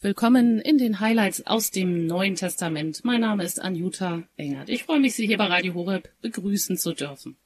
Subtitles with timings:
[0.00, 3.00] Willkommen in den Highlights aus dem Neuen Testament.
[3.02, 4.68] Mein Name ist Anjuta Engert.
[4.68, 7.36] Ich freue mich, Sie hier bei Radio Horeb begrüßen zu dürfen.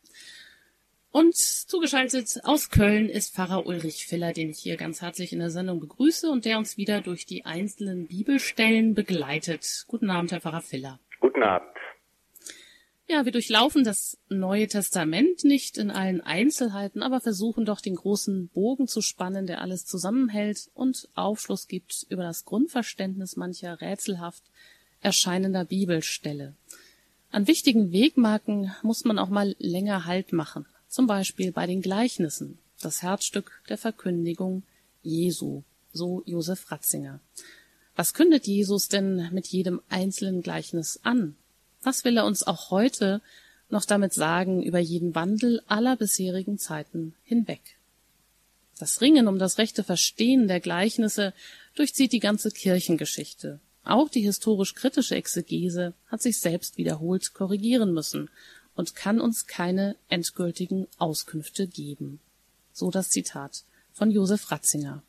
[1.10, 5.48] Und zugeschaltet aus Köln ist Pfarrer Ulrich Filler, den ich hier ganz herzlich in der
[5.48, 9.86] Sendung begrüße und der uns wieder durch die einzelnen Bibelstellen begleitet.
[9.88, 11.00] Guten Abend, Herr Pfarrer Filler.
[11.20, 11.70] Guten Abend.
[13.12, 18.48] Ja, wir durchlaufen das Neue Testament nicht in allen Einzelheiten, aber versuchen doch den großen
[18.48, 24.42] Bogen zu spannen, der alles zusammenhält und Aufschluss gibt über das Grundverständnis mancher rätselhaft
[25.02, 26.54] erscheinender Bibelstelle.
[27.30, 32.56] An wichtigen Wegmarken muss man auch mal länger Halt machen, zum Beispiel bei den Gleichnissen,
[32.80, 34.62] das Herzstück der Verkündigung
[35.02, 37.20] Jesu, so Josef Ratzinger.
[37.94, 41.36] Was kündet Jesus denn mit jedem einzelnen Gleichnis an?
[41.82, 43.20] Was will er uns auch heute
[43.68, 47.60] noch damit sagen über jeden Wandel aller bisherigen Zeiten hinweg?
[48.78, 51.34] Das Ringen um das rechte Verstehen der Gleichnisse
[51.74, 53.60] durchzieht die ganze Kirchengeschichte.
[53.84, 58.30] Auch die historisch-kritische Exegese hat sich selbst wiederholt korrigieren müssen
[58.74, 62.20] und kann uns keine endgültigen Auskünfte geben.
[62.72, 65.02] So das Zitat von Josef Ratzinger.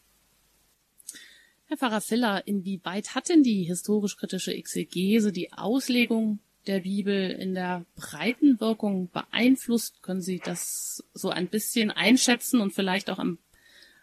[1.66, 7.86] Herr Pfarrer Filler, inwieweit hat denn die historisch-kritische Exegese die Auslegung der Bibel in der
[7.96, 10.02] breiten Wirkung beeinflusst?
[10.04, 13.38] Können Sie das so ein bisschen einschätzen und vielleicht auch am,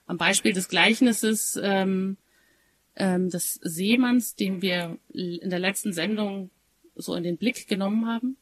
[0.07, 2.17] am Beispiel des Gleichnisses ähm,
[2.97, 6.51] ähm, des Seemanns, den wir in der letzten Sendung
[6.95, 8.37] so in den Blick genommen haben?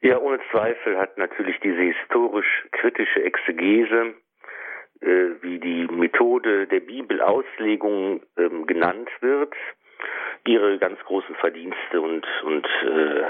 [0.00, 4.14] Ja, ohne Zweifel hat natürlich diese historisch-kritische Exegese,
[5.00, 9.54] äh, wie die Methode der Bibelauslegung ähm, genannt wird,
[10.46, 13.22] ihre ganz großen Verdienste und, und äh,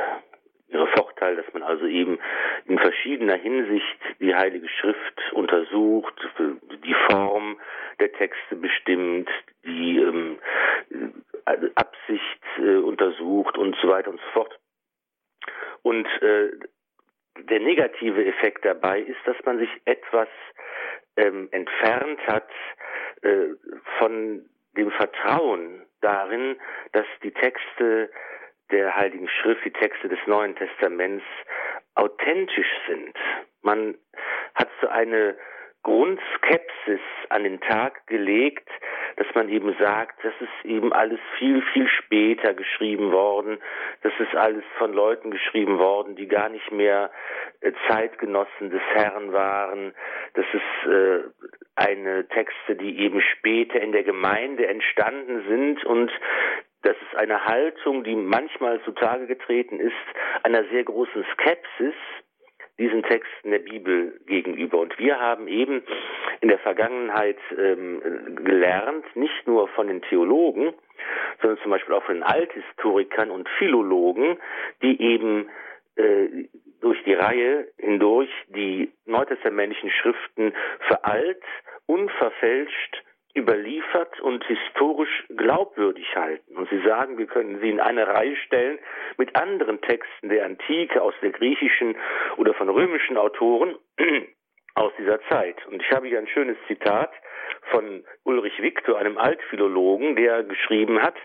[0.69, 2.19] ihre Vorteile, dass man also eben
[2.67, 6.15] in verschiedener Hinsicht die Heilige Schrift untersucht,
[6.85, 7.59] die Form
[8.01, 9.29] der Texte bestimmt,
[9.65, 10.39] die ähm,
[11.75, 14.59] Absicht äh, untersucht und so weiter und so fort.
[15.83, 16.51] Und äh,
[17.39, 20.29] der negative Effekt dabei ist, dass man sich etwas
[21.17, 22.49] ähm, entfernt hat
[23.23, 23.49] äh,
[23.99, 24.45] von
[24.77, 26.57] dem Vertrauen darin,
[26.93, 28.11] dass die Texte
[28.71, 31.25] der Heiligen Schrift, die Texte des Neuen Testaments
[31.95, 33.17] authentisch sind.
[33.63, 33.97] Man
[34.55, 35.37] hat so eine
[35.83, 38.69] Grundskepsis an den Tag gelegt,
[39.17, 43.59] dass man eben sagt, das ist eben alles viel, viel später geschrieben worden,
[44.03, 47.11] das ist alles von Leuten geschrieben worden, die gar nicht mehr
[47.61, 49.93] äh, Zeitgenossen des Herrn waren,
[50.35, 51.21] das ist äh,
[51.75, 56.13] eine Texte, die eben später in der Gemeinde entstanden sind und
[56.83, 59.93] das ist eine Haltung, die manchmal zutage getreten ist,
[60.43, 61.95] einer sehr großen Skepsis
[62.83, 64.81] diesen Texten der Bibel gegenüber.
[64.81, 65.83] Und wir haben eben
[66.41, 68.03] in der Vergangenheit ähm,
[68.45, 70.75] gelernt, nicht nur von den Theologen,
[71.41, 74.37] sondern zum Beispiel auch von den Althistorikern und Philologen,
[74.83, 75.49] die eben
[75.95, 76.49] äh,
[76.81, 80.53] durch die Reihe hindurch die neutestamentlichen Schriften
[80.89, 81.43] für alt,
[81.87, 83.05] unverfälscht
[83.35, 86.57] überliefert und historisch glaubwürdig halten.
[86.57, 88.79] Und sie sagen, wir können sie in eine Reihe stellen
[89.17, 91.97] mit anderen Texten der Antike, aus der griechischen
[92.37, 93.77] oder von römischen Autoren
[94.75, 95.57] aus dieser Zeit.
[95.67, 97.11] Und ich habe hier ein schönes Zitat
[97.71, 101.17] von Ulrich Victor, einem Altphilologen, der geschrieben hat,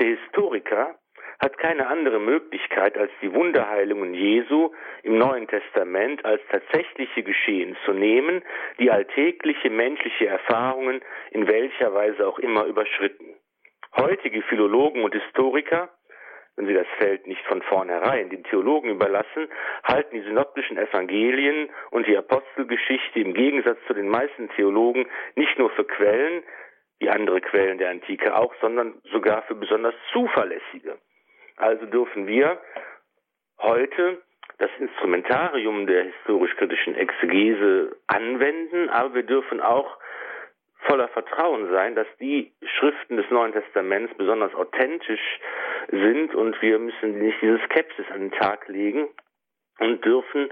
[0.00, 0.98] der Historiker
[1.38, 4.70] hat keine andere Möglichkeit, als die Wunderheilungen Jesu
[5.02, 8.42] im Neuen Testament als tatsächliche Geschehen zu nehmen,
[8.78, 11.00] die alltägliche menschliche Erfahrungen
[11.30, 13.34] in welcher Weise auch immer überschritten.
[13.96, 15.90] Heutige Philologen und Historiker
[16.56, 19.48] wenn sie das Feld nicht von vornherein den Theologen überlassen,
[19.82, 25.70] halten die synoptischen Evangelien und die Apostelgeschichte im Gegensatz zu den meisten Theologen nicht nur
[25.70, 26.44] für Quellen,
[27.00, 30.98] wie andere Quellen der Antike auch, sondern sogar für besonders zuverlässige.
[31.56, 32.60] Also dürfen wir
[33.58, 34.22] heute
[34.58, 39.98] das Instrumentarium der historisch-kritischen Exegese anwenden, aber wir dürfen auch
[40.86, 45.40] voller Vertrauen sein, dass die Schriften des Neuen Testaments besonders authentisch
[45.90, 49.08] sind und wir müssen nicht diese Skepsis an den Tag legen
[49.78, 50.50] und dürfen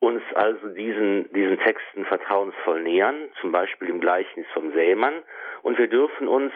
[0.00, 5.22] uns also diesen, diesen Texten vertrauensvoll nähern, zum Beispiel im Gleichnis vom Sämann.
[5.62, 6.52] Und wir dürfen uns,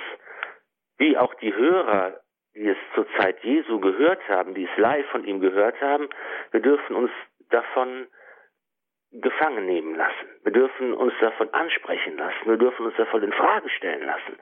[0.98, 2.20] wie auch die Hörer
[2.56, 6.08] die es zur Zeit Jesu gehört haben, die es live von ihm gehört haben,
[6.50, 7.10] wir dürfen uns
[7.50, 8.06] davon
[9.12, 10.26] gefangen nehmen lassen.
[10.42, 12.46] Wir dürfen uns davon ansprechen lassen.
[12.46, 14.38] Wir dürfen uns davon in Frage stellen lassen.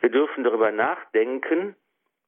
[0.00, 1.76] Wir dürfen darüber nachdenken,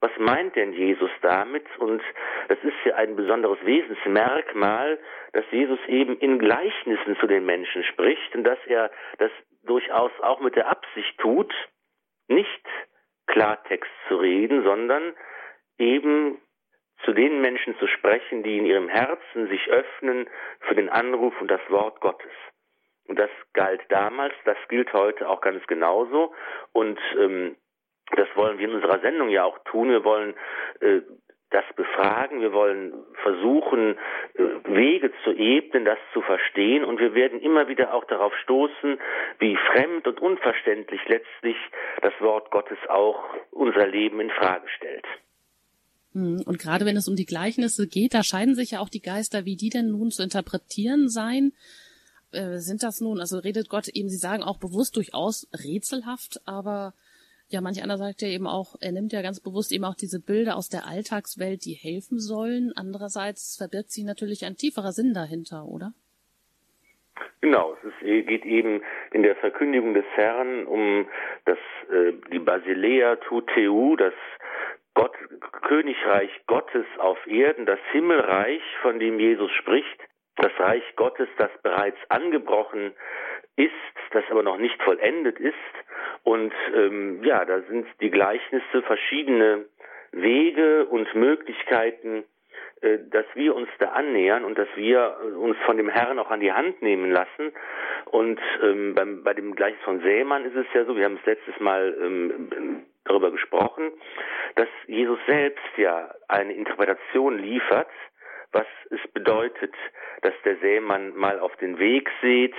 [0.00, 1.64] was meint denn Jesus damit?
[1.78, 2.02] Und
[2.48, 4.98] es ist ja ein besonderes Wesensmerkmal,
[5.32, 9.31] dass Jesus eben in Gleichnissen zu den Menschen spricht und dass er das
[9.64, 11.52] durchaus auch mit der Absicht tut,
[13.31, 15.15] Klartext zu reden, sondern
[15.79, 16.38] eben
[17.05, 20.29] zu den Menschen zu sprechen, die in ihrem Herzen sich öffnen
[20.61, 22.32] für den Anruf und das Wort Gottes.
[23.06, 26.35] Und das galt damals, das gilt heute auch ganz genauso.
[26.73, 27.56] Und ähm,
[28.17, 29.91] das wollen wir in unserer Sendung ja auch tun.
[29.91, 30.35] Wir wollen
[30.81, 31.00] äh,
[31.50, 32.93] das befragen, wir wollen
[33.23, 33.97] versuchen,
[34.35, 38.99] äh, Wege zu ebnen, das zu verstehen und wir werden immer wieder auch darauf stoßen,
[39.41, 41.56] wie fremd und unverständlich letztlich
[42.02, 45.06] das Wort Gottes auch unser Leben in Frage stellt.
[46.12, 49.02] Hm, und gerade wenn es um die Gleichnisse geht, da scheiden sich ja auch die
[49.02, 51.52] Geister, wie die denn nun zu interpretieren seien.
[52.32, 56.94] Äh, sind das nun, also redet Gott eben, Sie sagen auch bewusst durchaus rätselhaft, aber
[57.50, 60.20] ja, manch einer sagt ja eben auch, er nimmt ja ganz bewusst eben auch diese
[60.20, 62.73] Bilder aus der Alltagswelt, die helfen sollen.
[62.76, 65.93] Andererseits verbirgt sich natürlich ein tieferer Sinn dahinter, oder?
[67.41, 68.82] Genau, es ist, geht eben
[69.12, 71.06] in der Verkündigung des Herrn um
[71.44, 71.58] das
[71.91, 74.14] äh, die Basilea tu Teu, das
[74.94, 75.12] Gott,
[75.62, 79.99] Königreich Gottes auf Erden, das Himmelreich, von dem Jesus spricht,
[80.37, 82.93] das Reich Gottes, das bereits angebrochen
[83.56, 83.73] ist,
[84.12, 85.55] das aber noch nicht vollendet ist.
[86.22, 89.64] Und ähm, ja, da sind die Gleichnisse verschiedene
[90.12, 92.25] Wege und Möglichkeiten,
[92.82, 96.40] äh, dass wir uns da annähern und dass wir uns von dem Herrn auch an
[96.40, 97.52] die Hand nehmen lassen.
[98.06, 101.26] Und ähm, beim, bei dem Gleichnis von Sämann ist es ja so, wir haben es
[101.26, 103.93] letztes Mal ähm, darüber gesprochen,
[104.56, 107.88] dass Jesus selbst ja eine Interpretation liefert,
[108.52, 109.75] was es bedeutet,
[110.23, 112.55] dass der Sämann mal auf den Weg sät,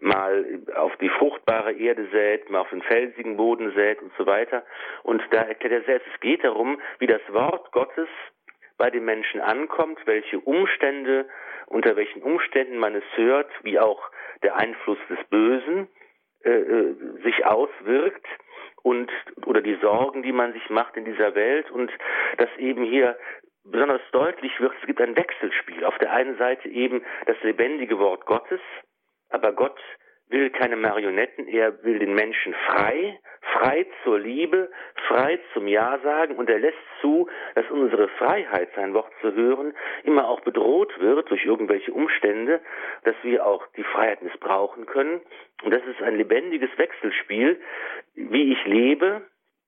[0.00, 0.44] mal
[0.74, 4.64] auf die fruchtbare Erde sät, mal auf den felsigen Boden sät und so weiter.
[5.02, 8.08] Und da erklärt er selbst, es geht darum, wie das Wort Gottes
[8.76, 11.26] bei den Menschen ankommt, welche Umstände,
[11.66, 14.10] unter welchen Umständen man es hört, wie auch
[14.42, 15.88] der Einfluss des Bösen
[16.44, 18.26] äh, äh sich auswirkt
[18.82, 19.10] und
[19.46, 21.90] oder die Sorgen, die man sich macht in dieser Welt und
[22.36, 23.16] dass eben hier
[23.64, 25.84] besonders deutlich wird, es gibt ein Wechselspiel.
[25.84, 28.60] Auf der einen Seite eben das lebendige Wort Gottes,
[29.30, 29.78] aber Gott
[30.28, 33.18] will keine Marionetten, er will den Menschen frei,
[33.52, 34.70] frei zur Liebe,
[35.06, 39.74] frei zum Ja sagen und er lässt zu, dass unsere Freiheit, sein Wort zu hören,
[40.02, 42.60] immer auch bedroht wird durch irgendwelche Umstände,
[43.04, 45.20] dass wir auch die Freiheit missbrauchen können.
[45.62, 47.60] Und das ist ein lebendiges Wechselspiel,
[48.14, 49.22] wie ich lebe,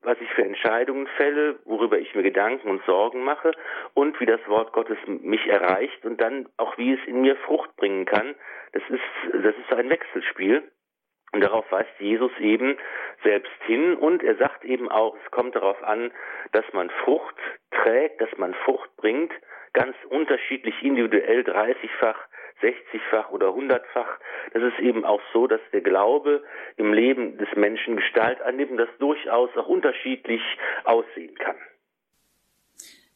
[0.07, 3.51] was ich für Entscheidungen fälle, worüber ich mir Gedanken und Sorgen mache
[3.93, 7.75] und wie das Wort Gottes mich erreicht und dann auch wie es in mir Frucht
[7.77, 8.37] bringen kann.
[8.73, 10.63] Das ist, das ist ein Wechselspiel.
[11.33, 12.79] Und darauf weist Jesus eben
[13.25, 16.13] selbst hin und er sagt eben auch, es kommt darauf an,
[16.53, 17.35] dass man Frucht
[17.73, 19.33] trägt, dass man Frucht bringt,
[19.73, 22.17] ganz unterschiedlich individuell, 30-fach,
[22.63, 24.19] 60-fach oder 100-fach.
[24.53, 26.43] Das ist eben auch so, dass der Glaube
[26.77, 30.43] im Leben des Menschen Gestalt annimmt und das durchaus auch unterschiedlich
[30.85, 31.57] aussehen kann.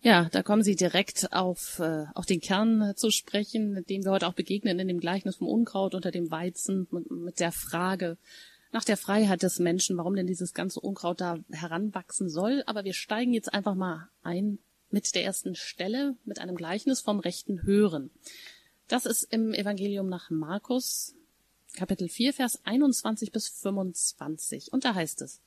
[0.02, 4.12] Ja, da kommen Sie direkt auf, äh, auf den Kern äh, zu sprechen, dem wir
[4.12, 8.16] heute auch begegnen in dem Gleichnis vom Unkraut unter dem Weizen mit, mit der Frage
[8.72, 12.62] nach der Freiheit des Menschen, warum denn dieses ganze Unkraut da heranwachsen soll.
[12.66, 14.58] Aber wir steigen jetzt einfach mal ein
[14.90, 18.10] mit der ersten Stelle, mit einem Gleichnis vom rechten Hören.
[18.90, 21.14] Das ist im Evangelium nach Markus,
[21.74, 24.72] Kapitel 4, Vers 21 bis 25.
[24.72, 25.40] Und da heißt es,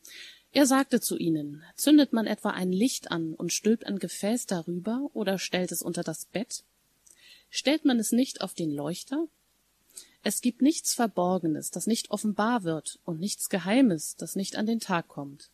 [0.54, 5.10] er sagte zu ihnen, zündet man etwa ein Licht an und stülpt ein Gefäß darüber
[5.12, 6.64] oder stellt es unter das Bett?
[7.50, 9.28] Stellt man es nicht auf den Leuchter?
[10.24, 14.80] Es gibt nichts Verborgenes, das nicht offenbar wird, und nichts Geheimes, das nicht an den
[14.80, 15.50] Tag kommt.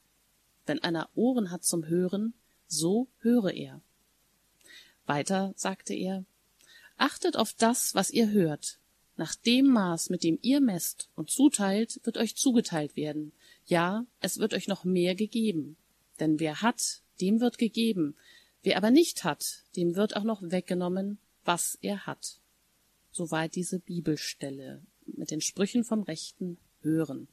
[0.68, 2.36] Wenn einer Ohren hat zum Hören,
[2.68, 3.82] so höre er.
[5.08, 6.24] Weiter sagte er,
[7.00, 8.78] Achtet auf das, was ihr hört.
[9.16, 13.32] Nach dem Maß, mit dem ihr messt und zuteilt, wird euch zugeteilt werden.
[13.66, 15.78] Ja, es wird euch noch mehr gegeben.
[16.20, 18.16] Denn wer hat, dem wird gegeben.
[18.64, 22.42] Wer aber nicht hat, dem wird auch noch weggenommen, was er hat.
[23.12, 27.30] Soweit diese Bibelstelle mit den Sprüchen vom rechten Hören.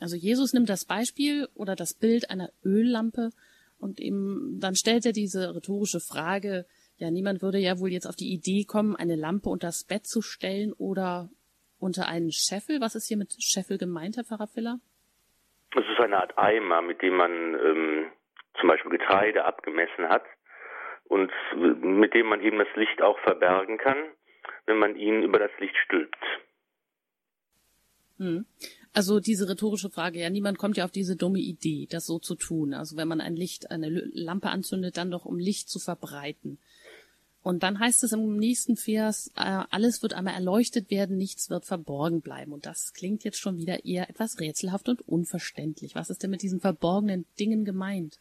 [0.00, 3.30] Also Jesus nimmt das Beispiel oder das Bild einer Öllampe
[3.78, 6.66] und eben dann stellt er diese rhetorische Frage,
[7.00, 10.06] ja, niemand würde ja wohl jetzt auf die Idee kommen, eine Lampe unter das Bett
[10.06, 11.30] zu stellen oder
[11.78, 12.82] unter einen Scheffel.
[12.82, 14.78] Was ist hier mit Scheffel gemeint, Herr Pfarrer Filler?
[15.74, 18.06] Es ist eine Art Eimer, mit dem man ähm,
[18.58, 20.24] zum Beispiel Getreide abgemessen hat
[21.04, 21.32] und
[21.80, 23.96] mit dem man eben das Licht auch verbergen kann,
[24.66, 26.18] wenn man ihn über das Licht stülpt.
[28.18, 28.44] Hm.
[28.92, 32.34] Also diese rhetorische Frage, ja, niemand kommt ja auf diese dumme Idee, das so zu
[32.34, 32.74] tun.
[32.74, 36.58] Also wenn man ein Licht, eine Lampe anzündet, dann doch um Licht zu verbreiten.
[37.42, 41.64] Und dann heißt es im nächsten Vers, äh, alles wird einmal erleuchtet werden, nichts wird
[41.64, 42.52] verborgen bleiben.
[42.52, 45.94] Und das klingt jetzt schon wieder eher etwas rätselhaft und unverständlich.
[45.94, 48.18] Was ist denn mit diesen verborgenen Dingen gemeint?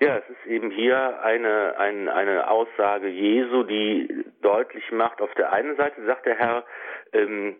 [0.00, 5.52] Ja, es ist eben hier eine, eine, eine Aussage Jesu, die deutlich macht, auf der
[5.52, 6.64] einen Seite sagt der Herr,
[7.12, 7.56] ähm,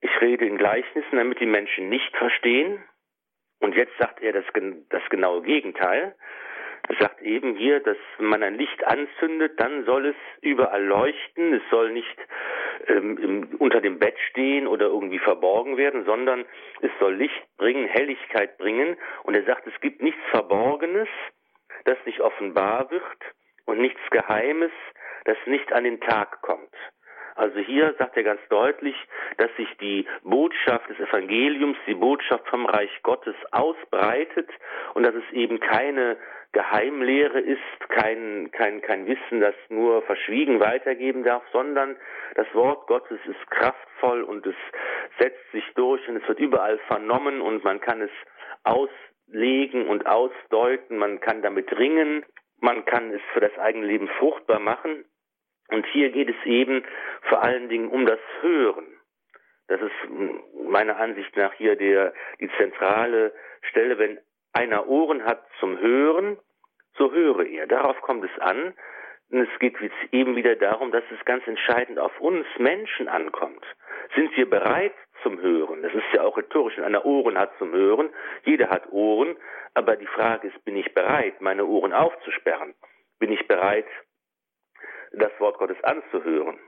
[0.00, 2.82] ich rede in Gleichnissen, damit die Menschen nicht verstehen.
[3.60, 4.44] Und jetzt sagt er das,
[4.88, 6.14] das genaue Gegenteil.
[6.88, 11.54] Er sagt eben hier, dass wenn man ein Licht anzündet, dann soll es überall leuchten.
[11.54, 12.16] Es soll nicht
[12.86, 16.44] ähm, unter dem Bett stehen oder irgendwie verborgen werden, sondern
[16.80, 18.96] es soll Licht bringen, Helligkeit bringen.
[19.24, 21.08] Und er sagt, es gibt nichts Verborgenes,
[21.84, 23.02] das nicht offenbar wird
[23.66, 24.72] und nichts Geheimes,
[25.24, 26.74] das nicht an den Tag kommt.
[27.38, 28.96] Also hier sagt er ganz deutlich,
[29.36, 34.50] dass sich die Botschaft des Evangeliums, die Botschaft vom Reich Gottes ausbreitet
[34.94, 36.16] und dass es eben keine
[36.50, 41.96] Geheimlehre ist, kein, kein, kein Wissen, das nur verschwiegen weitergeben darf, sondern
[42.34, 44.56] das Wort Gottes ist kraftvoll und es
[45.20, 48.10] setzt sich durch und es wird überall vernommen und man kann es
[48.64, 52.26] auslegen und ausdeuten, man kann damit ringen,
[52.60, 55.04] man kann es für das eigene Leben fruchtbar machen.
[55.70, 56.82] Und hier geht es eben
[57.22, 58.86] vor allen Dingen um das Hören.
[59.68, 59.92] Das ist
[60.68, 64.18] meiner Ansicht nach hier der, die zentrale Stelle, wenn
[64.52, 66.38] einer Ohren hat zum Hören,
[66.96, 67.66] so höre er.
[67.66, 68.74] Darauf kommt es an.
[69.30, 69.74] Und es geht
[70.10, 73.62] eben wieder darum, dass es ganz entscheidend auf uns Menschen ankommt.
[74.14, 75.82] Sind wir bereit zum Hören?
[75.82, 78.08] Das ist ja auch rhetorisch, wenn einer Ohren hat zum Hören.
[78.44, 79.36] Jeder hat Ohren,
[79.74, 82.74] aber die Frage ist, bin ich bereit, meine Ohren aufzusperren?
[83.18, 83.86] Bin ich bereit,
[85.12, 86.58] das Wort Gottes anzuhören?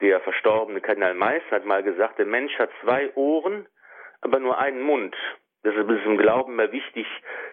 [0.00, 3.66] Der verstorbene Kardinal Meister hat mal gesagt, der Mensch hat zwei Ohren,
[4.20, 5.16] aber nur einen Mund.
[5.64, 7.06] Deshalb ist es im Glauben immer wichtig,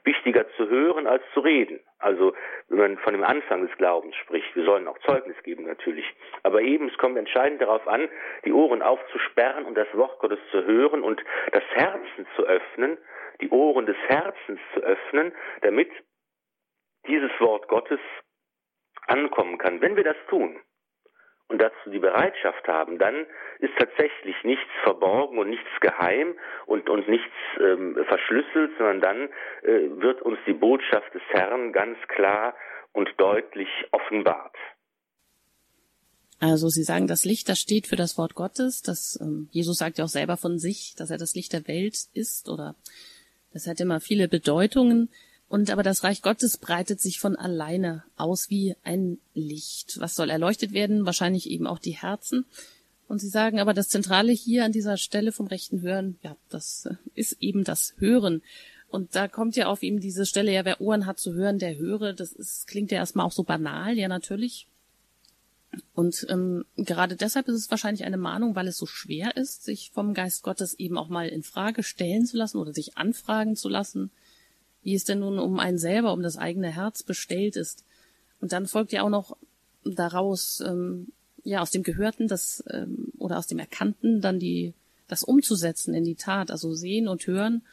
[0.04, 1.80] wichtiger zu hören als zu reden.
[1.98, 2.36] Also,
[2.68, 6.06] wenn man von dem Anfang des Glaubens spricht, wir sollen auch Zeugnis geben natürlich.
[6.44, 8.08] Aber eben, es kommt entscheidend darauf an,
[8.46, 13.00] die Ohren aufzusperren und das Wort Gottes zu hören und das Herzen zu öffnen,
[13.42, 15.90] die Ohren des Herzens zu öffnen, damit
[17.08, 18.00] dieses Wort Gottes
[19.08, 19.82] ankommen kann.
[19.82, 20.60] Wenn wir das tun,
[21.54, 23.28] und dazu die Bereitschaft haben, dann
[23.60, 26.34] ist tatsächlich nichts verborgen und nichts geheim
[26.66, 29.30] und, und nichts ähm, verschlüsselt, sondern dann
[29.62, 32.56] äh, wird uns die Botschaft des Herrn ganz klar
[32.92, 34.56] und deutlich offenbart.
[36.40, 38.82] Also Sie sagen, das Licht, das steht für das Wort Gottes.
[38.82, 41.96] Das ähm, Jesus sagt ja auch selber von sich, dass er das Licht der Welt
[42.14, 42.76] ist oder
[43.54, 45.10] das hat immer viele Bedeutungen.
[45.54, 50.00] Und aber das Reich Gottes breitet sich von alleine aus wie ein Licht.
[50.00, 51.06] Was soll erleuchtet werden?
[51.06, 52.48] Wahrscheinlich eben auch die Herzen.
[53.08, 56.90] Und sie sagen aber, das Zentrale hier an dieser Stelle vom rechten Hören, ja, das
[57.14, 58.42] ist eben das Hören.
[58.88, 61.78] Und da kommt ja auf ihm diese Stelle, ja, wer Ohren hat zu hören, der
[61.78, 62.14] höre.
[62.14, 64.68] Das ist, klingt ja erstmal auch so banal, ja, natürlich.
[65.94, 69.92] Und ähm, gerade deshalb ist es wahrscheinlich eine Mahnung, weil es so schwer ist, sich
[69.94, 73.70] vom Geist Gottes eben auch mal in Frage stellen zu lassen oder sich anfragen zu
[73.70, 74.10] lassen
[74.84, 77.86] wie es denn nun um einen selber, um das eigene Herz bestellt ist.
[78.40, 79.38] Und dann folgt ja auch noch
[79.84, 81.08] daraus, ähm,
[81.44, 84.74] ja, aus dem Gehörten das, ähm, oder aus dem Erkannten dann die,
[85.08, 87.64] das umzusetzen in die Tat, also sehen und hören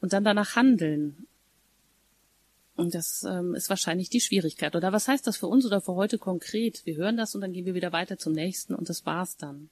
[0.00, 1.26] und dann danach handeln.
[2.76, 4.74] Und das ähm, ist wahrscheinlich die Schwierigkeit.
[4.74, 6.82] Oder was heißt das für uns oder für heute konkret?
[6.84, 9.68] Wir hören das und dann gehen wir wieder weiter zum nächsten und das war's dann.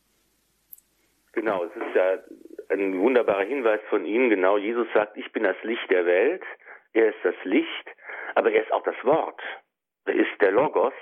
[1.33, 2.19] Genau, es ist ja
[2.69, 4.31] ein wunderbarer Hinweis von Ihnen.
[4.31, 6.43] Genau, Jesus sagt, ich bin das Licht der Welt.
[6.93, 7.91] Er ist das Licht,
[8.35, 9.41] aber er ist auch das Wort.
[10.07, 10.95] Er ist der Logos,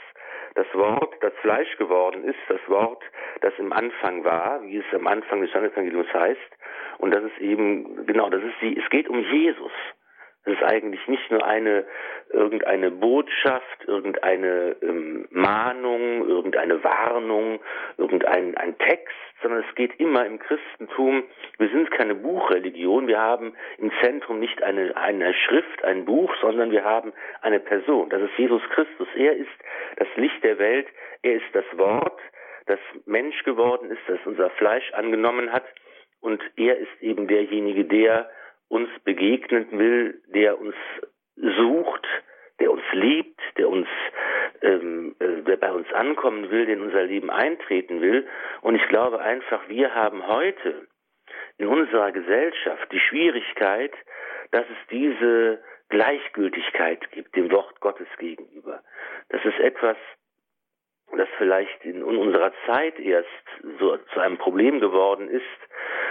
[0.55, 3.03] das Wort, das Fleisch geworden ist, das Wort,
[3.41, 6.51] das im Anfang war, wie es am Anfang des Evangeliums heißt.
[6.99, 9.73] Und das ist eben, genau, das ist die, es geht um Jesus.
[10.45, 11.87] Es ist eigentlich nicht nur eine
[12.31, 17.61] irgendeine Botschaft, irgendeine ähm, Mahnung, irgendeine Warnung,
[17.97, 21.25] irgendein ein Text, sondern es geht immer im Christentum.
[21.59, 23.07] Wir sind keine Buchreligion.
[23.07, 28.09] Wir haben im Zentrum nicht eine eine Schrift, ein Buch, sondern wir haben eine Person.
[28.11, 29.09] Das ist Jesus Christus.
[29.15, 29.51] Er ist
[29.97, 30.87] das Licht der Welt.
[31.23, 32.21] Er ist das Wort,
[32.67, 35.65] das Mensch geworden ist, das unser Fleisch angenommen hat.
[36.21, 38.31] Und er ist eben derjenige, der
[38.69, 40.75] uns begegnen will, der uns
[41.37, 42.07] sucht,
[42.61, 43.89] der uns liebt, der uns,
[44.63, 48.27] ähm, äh, der bei uns ankommen will, der in unser Leben eintreten will.
[48.63, 50.87] Und ich glaube einfach, wir haben heute
[51.59, 53.93] in unserer Gesellschaft die Schwierigkeit,
[54.51, 58.83] dass es diese Gleichgültigkeit gibt dem Wort Gottes gegenüber.
[59.31, 59.97] Das ist etwas,
[61.17, 63.29] das vielleicht in unserer Zeit erst
[63.79, 65.43] so zu einem Problem geworden ist.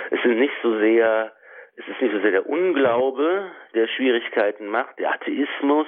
[0.10, 1.32] Es sind nicht so sehr
[1.80, 5.86] es ist nicht so sehr der Unglaube, der Schwierigkeiten macht, der Atheismus.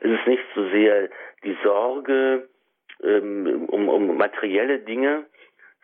[0.00, 1.10] Es ist nicht so sehr
[1.44, 2.48] die Sorge
[3.02, 5.26] ähm, um, um materielle Dinge,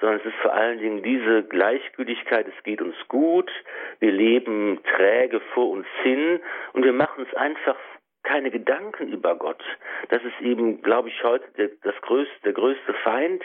[0.00, 3.50] sondern es ist vor allen Dingen diese Gleichgültigkeit, es geht uns gut,
[3.98, 6.40] wir leben träge vor uns hin
[6.72, 7.76] und wir machen es einfach
[8.22, 9.62] keine Gedanken über Gott.
[10.08, 13.42] Das ist eben, glaube ich, heute der, das größte, der größte Feind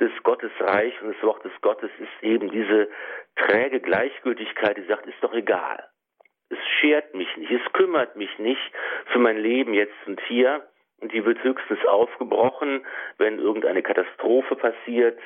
[0.00, 2.88] des Gottesreich und des Wortes Gottes ist eben diese
[3.36, 5.84] träge Gleichgültigkeit, die sagt, ist doch egal.
[6.50, 8.72] Es schert mich nicht, es kümmert mich nicht
[9.12, 10.66] für mein Leben jetzt und hier.
[11.00, 12.84] Die wird höchstens aufgebrochen,
[13.18, 15.18] wenn irgendeine Katastrophe passiert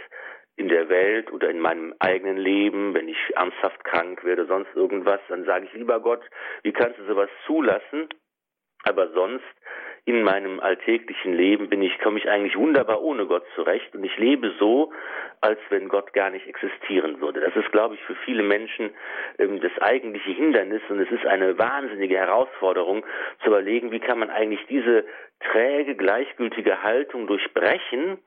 [0.56, 5.20] in der Welt oder in meinem eigenen Leben, wenn ich ernsthaft krank werde, sonst irgendwas,
[5.28, 6.22] dann sage ich lieber Gott,
[6.62, 8.08] wie kannst du sowas zulassen?
[8.84, 9.44] Aber sonst
[10.04, 14.16] in meinem alltäglichen Leben bin ich, komme ich eigentlich wunderbar ohne Gott zurecht und ich
[14.18, 14.92] lebe so,
[15.40, 17.40] als wenn Gott gar nicht existieren würde.
[17.40, 18.90] Das ist, glaube ich, für viele Menschen
[19.38, 23.06] ähm, das eigentliche Hindernis und es ist eine wahnsinnige Herausforderung
[23.42, 25.04] zu überlegen, wie kann man eigentlich diese
[25.52, 28.18] träge, gleichgültige Haltung durchbrechen,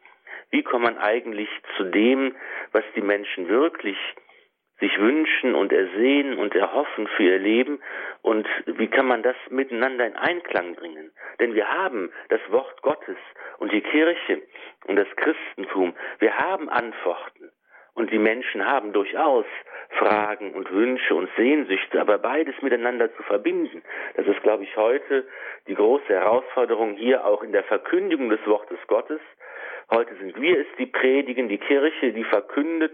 [0.52, 2.36] wie kommt man eigentlich zu dem,
[2.72, 3.98] was die Menschen wirklich
[4.80, 7.80] sich wünschen und ersehen und erhoffen für ihr Leben
[8.22, 11.12] und wie kann man das miteinander in Einklang bringen?
[11.40, 13.18] Denn wir haben das Wort Gottes
[13.60, 14.42] und die Kirche
[14.88, 17.52] und das Christentum, wir haben Antworten
[17.94, 19.46] und die Menschen haben durchaus
[19.98, 23.82] Fragen und Wünsche und Sehnsüchte, aber beides miteinander zu verbinden,
[24.16, 25.26] das ist, glaube ich, heute
[25.68, 29.22] die große Herausforderung hier auch in der Verkündigung des Wortes Gottes.
[29.90, 32.94] Heute sind wir es, die predigen, die Kirche, die verkündet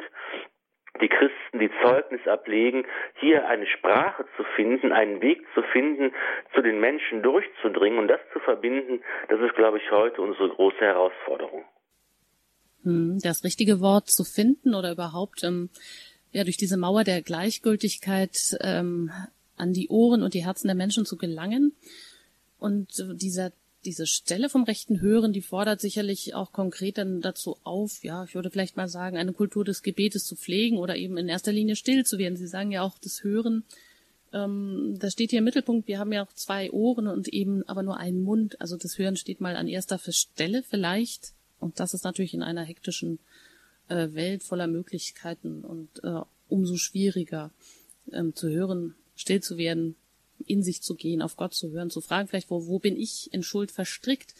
[1.00, 2.86] die Christen, die Zeugnis ablegen,
[3.20, 6.14] hier eine Sprache zu finden, einen Weg zu finden,
[6.54, 10.80] zu den Menschen durchzudringen und das zu verbinden, das ist, glaube ich, heute unsere große
[10.80, 11.64] Herausforderung.
[12.84, 15.70] Hm, das richtige Wort zu finden oder überhaupt ähm,
[16.32, 19.12] ja durch diese Mauer der Gleichgültigkeit ähm,
[19.58, 21.76] an die Ohren und die Herzen der Menschen zu gelangen.
[22.58, 23.52] Und dieser
[23.86, 28.36] diese Stelle vom rechten Hören, die fordert sicherlich auch konkret dann dazu auf, ja, ich
[28.36, 31.76] würde vielleicht mal sagen, eine Kultur des Gebetes zu pflegen oder eben in erster Linie
[31.76, 32.38] still zu werden.
[32.38, 33.64] Sie sagen ja auch das Hören,
[34.34, 35.88] ähm, das steht hier im Mittelpunkt.
[35.88, 38.60] Wir haben ja auch zwei Ohren und eben aber nur einen Mund.
[38.62, 41.34] Also das Hören steht mal an erster Stelle vielleicht.
[41.60, 43.20] Und das ist natürlich in einer hektischen
[43.88, 47.52] äh, Welt voller Möglichkeiten und äh, umso schwieriger
[48.12, 49.96] ähm, zu hören, still zu werden,
[50.46, 53.34] in sich zu gehen, auf Gott zu hören, zu fragen vielleicht, wo, wo bin ich
[53.34, 54.36] in Schuld verstrickt?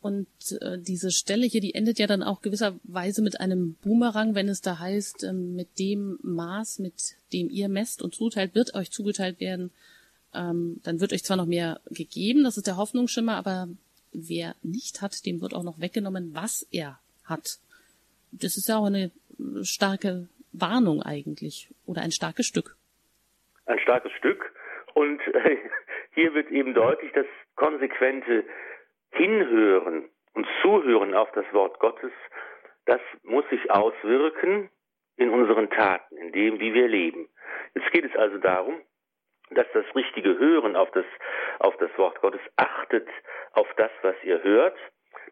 [0.00, 0.28] Und
[0.60, 4.60] äh, diese Stelle hier, die endet ja dann auch gewisserweise mit einem Boomerang, wenn es
[4.60, 9.40] da heißt, äh, mit dem Maß, mit dem ihr messt und zuteilt, wird euch zugeteilt
[9.40, 9.70] werden.
[10.34, 13.68] Ähm, dann wird euch zwar noch mehr gegeben, das ist der Hoffnungsschimmer, aber
[14.12, 17.58] wer nicht hat, dem wird auch noch weggenommen, was er hat.
[18.30, 19.10] Das ist ja auch eine
[19.62, 22.76] starke Warnung eigentlich oder ein starkes Stück.
[23.66, 24.53] Ein starkes Stück
[24.94, 25.58] und äh,
[26.14, 27.26] hier wird eben deutlich, dass
[27.56, 28.44] konsequente
[29.12, 32.12] Hinhören und Zuhören auf das Wort Gottes,
[32.86, 34.70] das muss sich auswirken
[35.16, 37.28] in unseren Taten, in dem, wie wir leben.
[37.74, 38.80] Jetzt geht es also darum,
[39.50, 41.04] dass das richtige Hören auf das,
[41.60, 43.08] auf das Wort Gottes achtet
[43.52, 44.76] auf das, was ihr hört.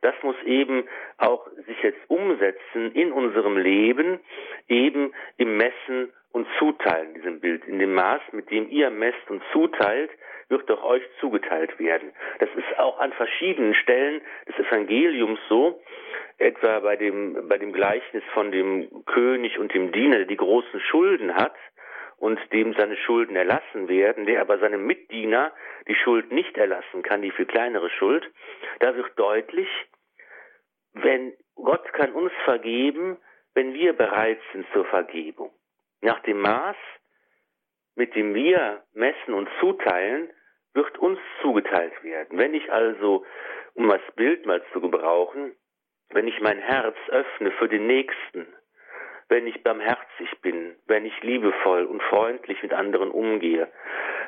[0.01, 4.21] Das muss eben auch sich jetzt umsetzen in unserem Leben,
[4.69, 7.65] eben im Messen und zuteilen, diesem Bild.
[7.67, 10.11] In dem Maß, mit dem ihr messt und zuteilt,
[10.49, 12.13] wird doch euch zugeteilt werden.
[12.39, 15.81] Das ist auch an verschiedenen Stellen des Evangeliums so,
[16.39, 20.81] etwa bei dem, bei dem Gleichnis von dem König und dem Diener, der die großen
[20.81, 21.55] Schulden hat
[22.19, 25.53] und dem seine Schulden erlassen werden, der aber seinem Mitdiener
[25.89, 28.25] die Schuld nicht erlassen kann, die viel kleinere Schuld.
[28.81, 29.69] Da wird deutlich,
[30.95, 33.19] wenn Gott kann uns vergeben,
[33.55, 35.51] wenn wir bereit sind zur Vergebung.
[36.03, 36.77] Nach dem Maß,
[37.95, 40.31] mit dem wir messen und zuteilen,
[40.75, 42.39] wird uns zugeteilt werden.
[42.39, 43.25] Wenn ich also,
[43.75, 45.55] um das Bild mal zu gebrauchen,
[46.11, 48.47] wenn ich mein Herz öffne für den Nächsten,
[49.29, 53.71] wenn ich barmherzig bin, wenn ich liebevoll und freundlich mit anderen umgehe,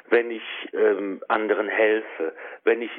[0.08, 2.90] wenn ich ähm, anderen helfe, wenn ich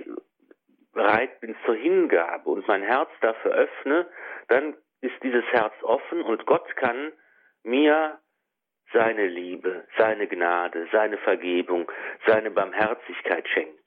[0.93, 4.07] bereit bin zur Hingabe und mein Herz dafür öffne,
[4.49, 7.11] dann ist dieses Herz offen und Gott kann
[7.63, 8.19] mir
[8.95, 11.91] seine Liebe, seine Gnade, seine Vergebung,
[12.25, 13.77] seine Barmherzigkeit schenken.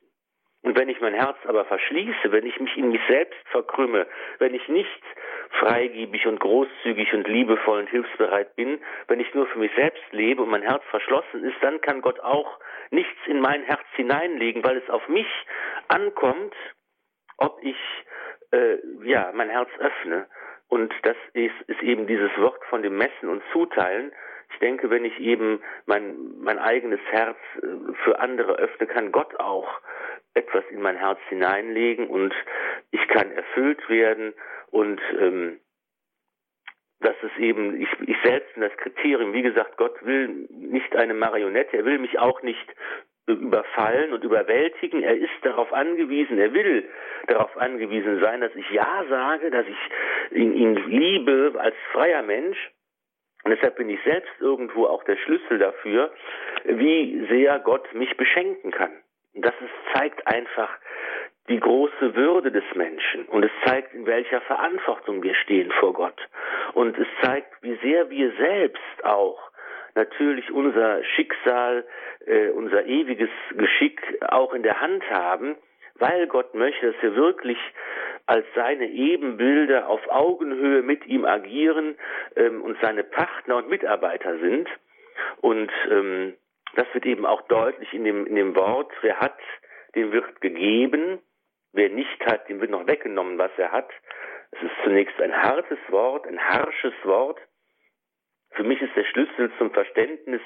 [0.63, 4.07] Und wenn ich mein Herz aber verschließe, wenn ich mich in mich selbst verkrümme,
[4.39, 5.03] wenn ich nicht
[5.51, 10.43] freigebig und großzügig und liebevoll und hilfsbereit bin, wenn ich nur für mich selbst lebe
[10.43, 12.59] und mein Herz verschlossen ist, dann kann Gott auch
[12.91, 15.29] nichts in mein Herz hineinlegen, weil es auf mich
[15.87, 16.55] ankommt,
[17.39, 17.79] ob ich
[18.53, 20.27] äh, ja mein Herz öffne.
[20.69, 24.13] Und das ist, ist eben dieses Wort von dem Messen und Zuteilen,
[24.51, 29.39] ich denke, wenn ich eben mein, mein eigenes Herz äh, für andere öffne, kann Gott
[29.41, 29.69] auch
[30.35, 32.35] etwas in mein Herz hineinlegen und
[32.91, 34.35] ich kann erfüllt werden
[34.71, 35.61] und ähm,
[37.01, 39.33] das ist eben, ich, ich selbst bin das Kriterium.
[39.33, 42.75] Wie gesagt, Gott will nicht eine Marionette, er will mich auch nicht
[43.27, 45.03] überfallen und überwältigen.
[45.03, 46.89] Er ist darauf angewiesen, er will
[47.27, 52.59] darauf angewiesen sein, dass ich Ja sage, dass ich ihn, ihn liebe als freier Mensch.
[53.49, 56.13] Und deshalb bin ich selbst irgendwo auch der Schlüssel dafür,
[56.65, 58.93] wie sehr Gott mich beschenken kann.
[59.33, 60.69] Und das ist, zeigt einfach
[61.49, 66.21] die große Würde des Menschen und es zeigt, in welcher Verantwortung wir stehen vor Gott.
[66.75, 69.41] Und es zeigt, wie sehr wir selbst auch
[69.95, 71.87] natürlich unser Schicksal,
[72.27, 75.57] äh, unser ewiges Geschick auch in der Hand haben,
[75.95, 77.59] weil Gott möchte, dass wir wirklich
[78.29, 81.97] als seine Ebenbilder auf Augenhöhe mit ihm agieren
[82.37, 84.69] ähm, und seine Partner und Mitarbeiter sind.
[85.41, 86.35] Und ähm,
[86.75, 89.39] das wird eben auch deutlich in dem, in dem Wort, wer hat,
[89.95, 91.21] dem wird gegeben,
[91.73, 93.91] wer nicht hat, dem wird noch weggenommen, was er hat.
[94.51, 97.41] Es ist zunächst ein hartes Wort, ein harsches Wort.
[98.51, 100.43] Für mich ist der Schlüssel zum Verständnis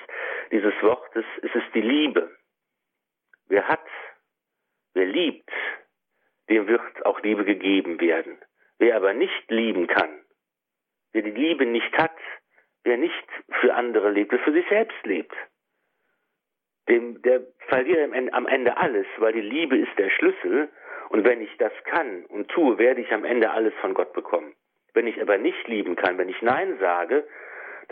[0.53, 2.31] dieses Wortes, es ist die Liebe.
[3.49, 3.87] Wer hat,
[4.95, 5.51] wer liebt,
[6.53, 8.38] dem wird auch Liebe gegeben werden.
[8.79, 10.11] Wer aber nicht lieben kann,
[11.12, 12.17] wer die Liebe nicht hat,
[12.85, 13.29] wer nicht
[13.61, 15.35] für andere lebt, wer für sich selbst lebt,
[16.88, 20.69] dem, der verliert am Ende alles, weil die Liebe ist der Schlüssel.
[21.09, 24.55] Und wenn ich das kann und tue, werde ich am Ende alles von Gott bekommen.
[24.95, 27.27] Wenn ich aber nicht lieben kann, wenn ich Nein sage,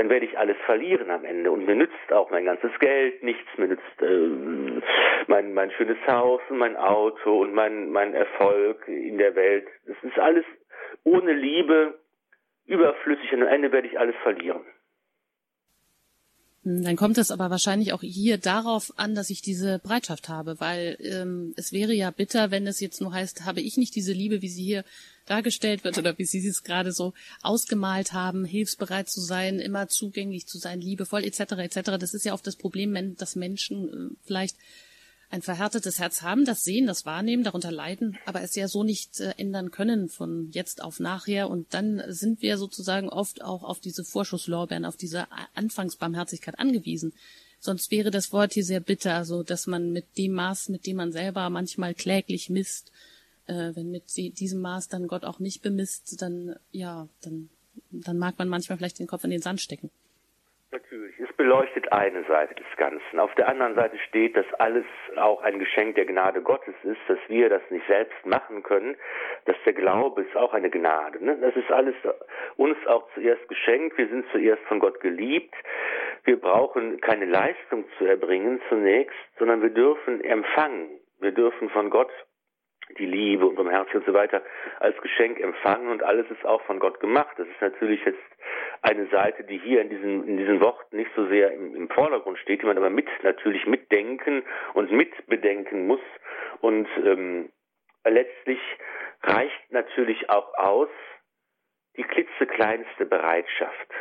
[0.00, 1.50] dann werde ich alles verlieren am Ende.
[1.50, 4.80] Und mir nützt auch mein ganzes Geld nichts, mir nützt äh,
[5.26, 9.68] mein, mein schönes Haus und mein Auto und mein, mein Erfolg in der Welt.
[9.86, 10.46] Das ist alles
[11.04, 11.98] ohne Liebe
[12.64, 14.64] überflüssig und am Ende werde ich alles verlieren.
[16.64, 20.60] Hm, dann kommt es aber wahrscheinlich auch hier darauf an, dass ich diese Bereitschaft habe,
[20.60, 24.12] weil ähm, es wäre ja bitter, wenn es jetzt nur heißt, habe ich nicht diese
[24.12, 24.84] Liebe, wie sie hier
[25.26, 30.46] dargestellt wird oder wie Sie es gerade so ausgemalt haben, hilfsbereit zu sein, immer zugänglich
[30.48, 31.52] zu sein, liebevoll etc.
[31.58, 31.92] etc.
[32.00, 34.56] Das ist ja oft das Problem, dass Menschen äh, vielleicht
[35.30, 39.20] ein verhärtetes Herz haben, das sehen, das wahrnehmen, darunter leiden, aber es ja so nicht
[39.20, 41.48] äh, ändern können von jetzt auf nachher.
[41.48, 47.12] Und dann sind wir sozusagen oft auch auf diese Vorschusslorbeeren, auf diese Anfangsbarmherzigkeit angewiesen.
[47.60, 50.96] Sonst wäre das Wort hier sehr bitter, so dass man mit dem Maß, mit dem
[50.96, 52.90] man selber manchmal kläglich misst,
[53.46, 57.50] äh, wenn mit diesem Maß dann Gott auch nicht bemisst, dann ja, dann,
[57.90, 59.90] dann mag man manchmal vielleicht den Kopf in den Sand stecken.
[60.72, 63.18] Natürlich, beleuchtet eine Seite des Ganzen.
[63.18, 64.84] Auf der anderen Seite steht, dass alles
[65.16, 68.94] auch ein Geschenk der Gnade Gottes ist, dass wir das nicht selbst machen können,
[69.46, 71.24] dass der Glaube ist auch eine Gnade.
[71.24, 71.38] Ne?
[71.40, 71.94] Das ist alles
[72.58, 73.96] uns auch zuerst geschenkt.
[73.96, 75.54] Wir sind zuerst von Gott geliebt.
[76.24, 80.90] Wir brauchen keine Leistung zu erbringen zunächst, sondern wir dürfen empfangen.
[81.20, 82.10] Wir dürfen von Gott
[82.98, 84.42] die Liebe und Barmherzigkeit und so weiter
[84.78, 87.34] als Geschenk empfangen und alles ist auch von Gott gemacht.
[87.38, 88.18] Das ist natürlich jetzt
[88.82, 92.38] eine Seite, die hier in diesen, in diesen Worten nicht so sehr im, im Vordergrund
[92.38, 94.42] steht, die man aber mit natürlich mitdenken
[94.74, 96.00] und mitbedenken muss.
[96.60, 97.50] Und ähm,
[98.04, 98.60] letztlich
[99.22, 100.88] reicht natürlich auch aus
[101.96, 103.92] die klitzekleinste Bereitschaft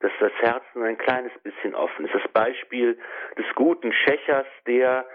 [0.00, 2.14] dass das Herz nur ein kleines bisschen offen ist.
[2.14, 2.98] Das Beispiel
[3.36, 5.06] des guten Schächers, der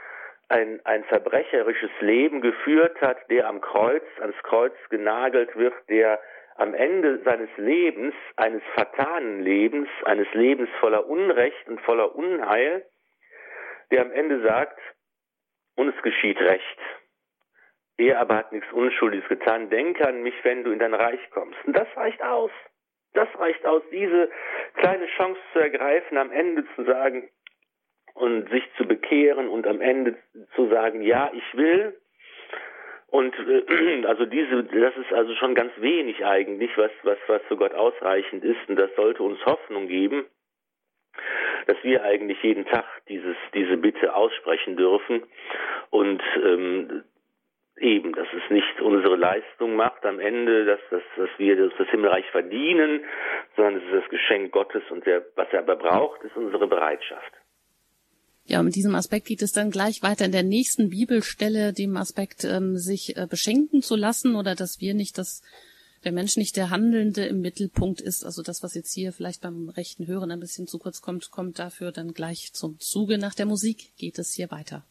[0.49, 6.19] ein, ein verbrecherisches Leben geführt hat, der am Kreuz, ans Kreuz genagelt wird, der
[6.55, 12.85] am Ende seines Lebens, eines fatalen Lebens, eines Lebens voller Unrecht und voller Unheil,
[13.91, 14.79] der am Ende sagt,
[15.75, 16.79] uns geschieht Recht.
[17.97, 19.69] Er aber hat nichts Unschuldiges getan.
[19.69, 21.57] Denke an mich, wenn du in dein Reich kommst.
[21.65, 22.51] Und das reicht aus.
[23.13, 24.29] Das reicht aus, diese
[24.75, 27.29] kleine Chance zu ergreifen, am Ende zu sagen,
[28.15, 30.15] und sich zu bekehren und am Ende
[30.55, 31.95] zu sagen, ja, ich will.
[33.07, 37.57] Und äh, also diese, das ist also schon ganz wenig eigentlich, was, was, was für
[37.57, 38.67] Gott ausreichend ist.
[38.67, 40.25] Und das sollte uns Hoffnung geben,
[41.67, 45.23] dass wir eigentlich jeden Tag dieses, diese Bitte aussprechen dürfen.
[45.89, 47.03] Und ähm,
[47.77, 51.89] eben, dass es nicht unsere Leistung macht am Ende, dass, dass, dass wir das, das
[51.89, 53.03] Himmelreich verdienen,
[53.57, 57.33] sondern es ist das Geschenk Gottes und der, was er aber braucht, ist unsere Bereitschaft.
[58.47, 62.43] Ja, mit diesem Aspekt geht es dann gleich weiter in der nächsten Bibelstelle, dem Aspekt,
[62.43, 65.41] ähm, sich äh, beschenken zu lassen oder dass wir nicht das,
[66.03, 68.23] der Mensch nicht der Handelnde im Mittelpunkt ist.
[68.23, 71.57] Also das, was jetzt hier vielleicht beim rechten Hören ein bisschen zu kurz kommt, kommt
[71.57, 73.17] dafür dann gleich zum Zuge.
[73.17, 74.85] Nach der Musik geht es hier weiter.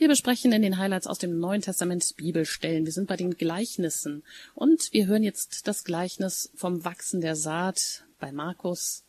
[0.00, 2.86] Wir besprechen in den Highlights aus dem Neuen Testament Bibelstellen.
[2.86, 8.06] Wir sind bei den Gleichnissen und wir hören jetzt das Gleichnis vom Wachsen der Saat
[8.18, 9.04] bei Markus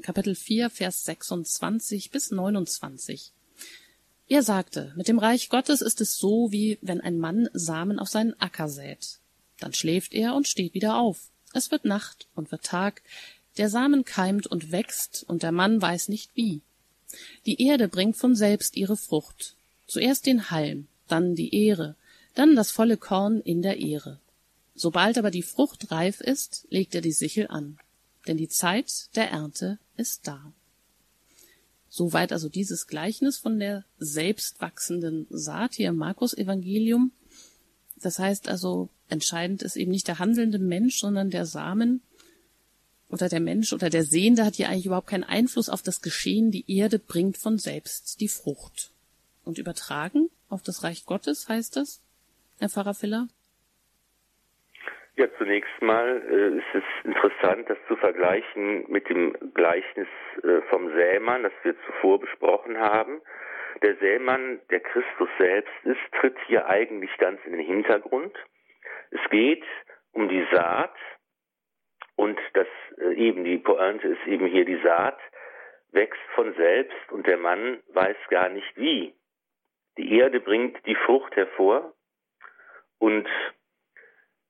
[0.00, 3.32] Kapitel 4, Vers 26 bis 29.
[4.26, 8.08] Er sagte, mit dem Reich Gottes ist es so, wie wenn ein Mann Samen auf
[8.08, 9.18] seinen Acker sät.
[9.60, 11.28] Dann schläft er und steht wieder auf.
[11.52, 13.02] Es wird Nacht und wird Tag,
[13.58, 16.62] der Samen keimt und wächst, und der Mann weiß nicht wie.
[17.44, 19.56] Die Erde bringt von selbst ihre Frucht.
[19.86, 21.96] Zuerst den Halm, dann die Ehre,
[22.34, 24.20] dann das volle Korn in der Ehre.
[24.74, 27.78] Sobald aber die Frucht reif ist, legt er die Sichel an,
[28.26, 30.52] denn die Zeit der Ernte ist da.
[31.88, 37.12] Soweit also dieses Gleichnis von der selbst wachsenden Saat hier im Markus Evangelium.
[38.02, 42.02] Das heißt also, entscheidend ist eben nicht der handelnde Mensch, sondern der Samen
[43.08, 46.50] oder der Mensch oder der Sehende hat hier eigentlich überhaupt keinen Einfluss auf das Geschehen.
[46.50, 48.90] Die Erde bringt von selbst die Frucht.
[49.44, 52.02] Und übertragen auf das Reich Gottes heißt das,
[52.58, 53.26] Herr Pfarrer Filler?
[55.16, 60.08] Ja, zunächst mal äh, ist es interessant, das zu vergleichen mit dem Gleichnis
[60.42, 63.20] äh, vom Sämann, das wir zuvor besprochen haben.
[63.82, 68.34] Der Sämann, der Christus selbst ist, tritt hier eigentlich ganz in den Hintergrund.
[69.10, 69.64] Es geht
[70.12, 70.94] um die Saat
[72.16, 72.66] und das
[72.98, 75.18] äh, eben die Pointe ist eben hier die Saat
[75.92, 79.14] wächst von selbst und der Mann weiß gar nicht wie.
[79.98, 81.92] Die Erde bringt die Frucht hervor
[82.98, 83.28] und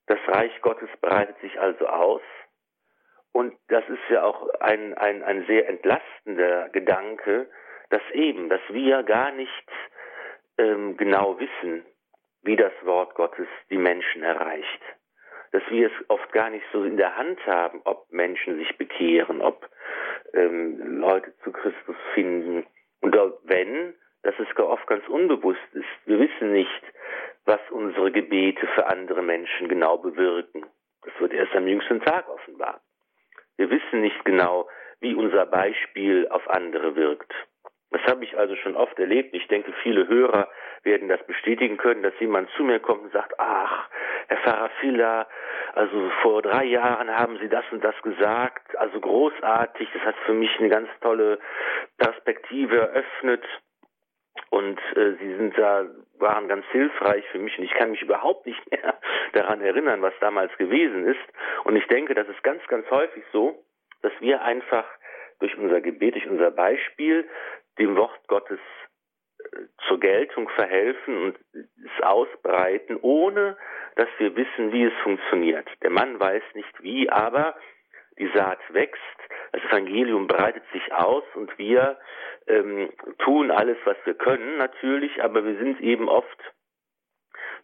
[0.07, 2.23] das Reich Gottes breitet sich also aus.
[3.33, 7.51] Und das ist ja auch ein, ein, ein sehr entlastender Gedanke,
[7.91, 9.69] dass eben, dass wir gar nicht
[10.59, 11.85] ähm, genau wissen,
[12.43, 14.81] wie das Wort Gottes die Menschen erreicht.
[15.53, 19.41] Dass wir es oft gar nicht so in der Hand haben, ob Menschen sich bekehren,
[19.41, 19.69] ob
[20.33, 22.67] ähm, Leute zu Christus finden.
[23.01, 25.87] Und wenn, dass es oft ganz unbewusst ist.
[26.07, 26.83] Wir wissen nicht,
[27.45, 30.67] was unsere Gebete für andere Menschen genau bewirken.
[31.03, 32.81] Das wird erst am jüngsten Tag offenbar.
[33.57, 34.69] Wir wissen nicht genau,
[35.01, 37.33] wie unser Beispiel auf andere wirkt.
[37.91, 39.35] Das habe ich also schon oft erlebt.
[39.35, 40.49] Ich denke, viele Hörer
[40.83, 43.89] werden das bestätigen können, dass jemand zu mir kommt und sagt, ach,
[44.27, 45.29] Herr Pfarrer Filler,
[45.75, 50.33] also vor drei Jahren haben Sie das und das gesagt, also großartig, das hat für
[50.33, 51.39] mich eine ganz tolle
[51.99, 53.45] Perspektive eröffnet.
[54.55, 55.85] Und äh, sie sind da,
[56.21, 59.01] waren ganz hilfreich für mich und ich kann mich überhaupt nicht mehr
[59.33, 61.19] daran erinnern, was damals gewesen ist.
[61.65, 63.65] Und ich denke, das ist ganz, ganz häufig so,
[64.03, 64.87] dass wir einfach
[65.41, 67.29] durch unser Gebet, durch unser Beispiel
[67.81, 68.61] dem Wort Gottes
[69.41, 73.57] äh, zur Geltung verhelfen und es ausbreiten, ohne
[73.97, 75.67] dass wir wissen, wie es funktioniert.
[75.83, 77.57] Der Mann weiß nicht wie, aber
[78.19, 79.01] die Saat wächst,
[79.53, 81.99] das Evangelium breitet sich aus und wir
[82.47, 86.39] ähm, tun alles, was wir können, natürlich, aber wir sind eben oft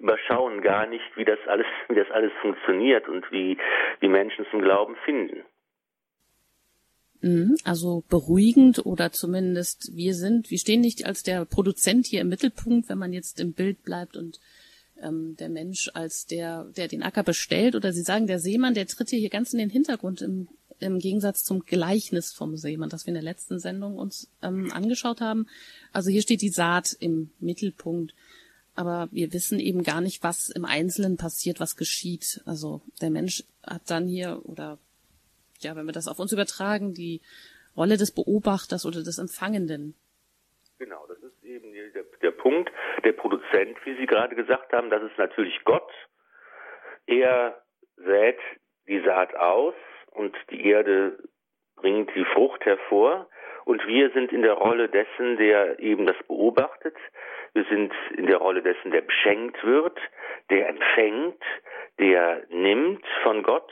[0.01, 3.59] überschauen gar nicht, wie das alles, wie das alles funktioniert und wie
[4.01, 5.45] die Menschen zum Glauben finden.
[7.21, 12.29] Mhm, also beruhigend oder zumindest wir sind, wir stehen nicht als der Produzent hier im
[12.29, 14.41] Mittelpunkt, wenn man jetzt im Bild bleibt und
[15.03, 18.87] ähm, der Mensch als der, der den Acker bestellt oder Sie sagen, der Seemann, der
[18.87, 23.11] tritt hier ganz in den Hintergrund im, im Gegensatz zum Gleichnis vom Seemann, das wir
[23.11, 25.47] in der letzten Sendung uns ähm, angeschaut haben.
[25.93, 28.15] Also hier steht die Saat im Mittelpunkt.
[28.75, 32.41] Aber wir wissen eben gar nicht, was im Einzelnen passiert, was geschieht.
[32.47, 34.79] Also der Mensch hat dann hier, oder
[35.61, 37.21] ja, wenn wir das auf uns übertragen, die
[37.77, 39.95] Rolle des Beobachters oder des Empfangenden.
[40.79, 41.07] Genau,
[42.22, 42.70] der, Punkt.
[43.04, 45.90] Der Produzent, wie Sie gerade gesagt haben, das ist natürlich Gott.
[47.06, 47.61] Er
[47.96, 48.38] sät
[48.88, 49.74] die Saat aus
[50.12, 51.18] und die Erde
[51.76, 53.28] bringt die Frucht hervor.
[53.64, 56.96] Und wir sind in der Rolle dessen, der eben das beobachtet.
[57.52, 59.98] Wir sind in der Rolle dessen, der beschenkt wird,
[60.50, 61.42] der empfängt,
[61.98, 63.70] der nimmt von Gott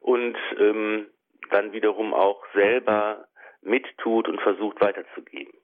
[0.00, 1.06] und ähm,
[1.50, 3.26] dann wiederum auch selber
[3.62, 5.54] mittut und versucht weiterzugeben.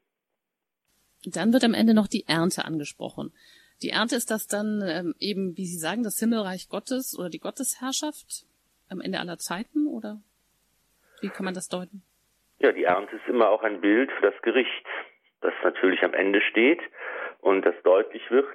[1.24, 3.32] Dann wird am Ende noch die Ernte angesprochen.
[3.82, 7.40] Die Ernte ist das dann ähm, eben, wie Sie sagen, das Himmelreich Gottes oder die
[7.40, 8.46] Gottesherrschaft
[8.88, 10.20] am Ende aller Zeiten oder
[11.20, 12.02] wie kann man das deuten?
[12.58, 14.86] Ja, die Ernte ist immer auch ein Bild für das Gericht,
[15.40, 16.80] das natürlich am Ende steht
[17.40, 18.46] und das deutlich wird.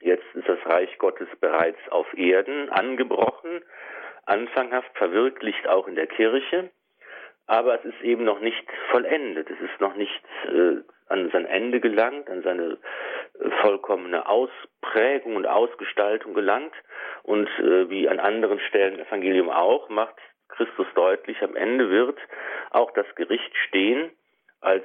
[0.00, 3.62] Jetzt ist das Reich Gottes bereits auf Erden angebrochen,
[4.24, 6.70] anfanghaft verwirklicht auch in der Kirche,
[7.46, 11.80] aber es ist eben noch nicht vollendet, es ist noch nicht äh, an sein Ende
[11.80, 12.78] gelangt, an seine
[13.60, 16.74] vollkommene Ausprägung und Ausgestaltung gelangt.
[17.22, 20.16] Und äh, wie an anderen Stellen Evangelium auch, macht
[20.48, 22.18] Christus deutlich, am Ende wird
[22.70, 24.10] auch das Gericht stehen
[24.60, 24.84] als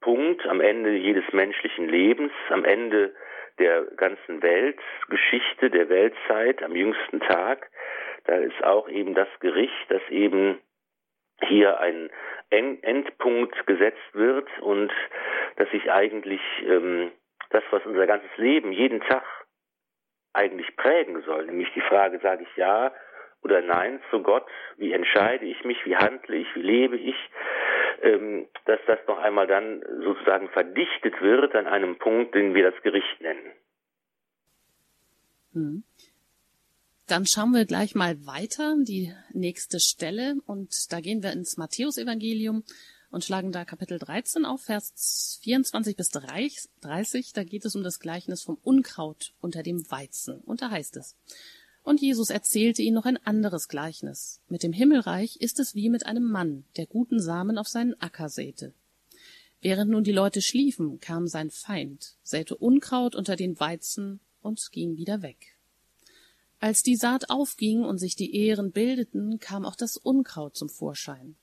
[0.00, 3.14] Punkt am Ende jedes menschlichen Lebens, am Ende
[3.58, 7.70] der ganzen Weltgeschichte, der Weltzeit, am jüngsten Tag.
[8.24, 10.60] Da ist auch eben das Gericht, das eben
[11.42, 12.10] hier ein
[12.50, 14.92] Endpunkt gesetzt wird und
[15.56, 17.10] dass sich eigentlich ähm,
[17.50, 19.24] das, was unser ganzes Leben jeden Tag
[20.32, 22.92] eigentlich prägen soll, nämlich die Frage, sage ich ja
[23.42, 27.16] oder nein zu Gott, wie entscheide ich mich, wie handle ich, wie lebe ich,
[28.02, 32.82] ähm, dass das noch einmal dann sozusagen verdichtet wird an einem Punkt, den wir das
[32.82, 33.52] Gericht nennen.
[35.52, 35.84] Hm.
[37.06, 42.64] Dann schauen wir gleich mal weiter, die nächste Stelle, und da gehen wir ins Matthäusevangelium
[43.10, 47.32] und schlagen da Kapitel 13 auf, Vers 24 bis 30.
[47.34, 50.40] Da geht es um das Gleichnis vom Unkraut unter dem Weizen.
[50.40, 51.14] Und da heißt es,
[51.82, 54.40] und Jesus erzählte ihnen noch ein anderes Gleichnis.
[54.48, 58.30] Mit dem Himmelreich ist es wie mit einem Mann, der guten Samen auf seinen Acker
[58.30, 58.72] säte.
[59.60, 64.96] Während nun die Leute schliefen, kam sein Feind, säte Unkraut unter den Weizen und ging
[64.96, 65.53] wieder weg.
[66.60, 71.36] Als die Saat aufging und sich die Ähren bildeten, kam auch das Unkraut zum Vorschein.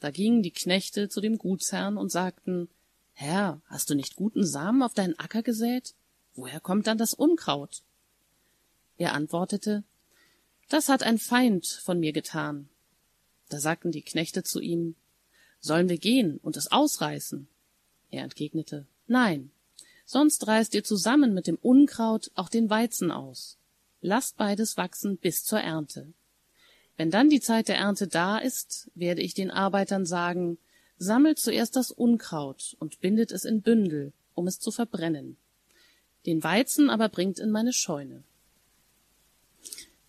[0.00, 2.68] Da gingen die Knechte zu dem Gutsherrn und sagten,
[3.12, 5.94] Herr, hast du nicht guten Samen auf deinen Acker gesät?
[6.34, 7.82] Woher kommt dann das Unkraut?
[8.96, 9.84] Er antwortete,
[10.68, 12.68] Das hat ein Feind von mir getan.
[13.48, 14.96] Da sagten die Knechte zu ihm,
[15.60, 17.46] Sollen wir gehen und es ausreißen?
[18.10, 19.50] Er entgegnete, Nein,
[20.04, 23.58] sonst reißt ihr zusammen mit dem Unkraut auch den Weizen aus.
[24.02, 26.12] Lasst beides wachsen bis zur Ernte.
[26.96, 30.58] Wenn dann die Zeit der Ernte da ist, werde ich den Arbeitern sagen,
[30.98, 35.36] sammelt zuerst das Unkraut und bindet es in Bündel, um es zu verbrennen.
[36.26, 38.24] Den Weizen aber bringt in meine Scheune.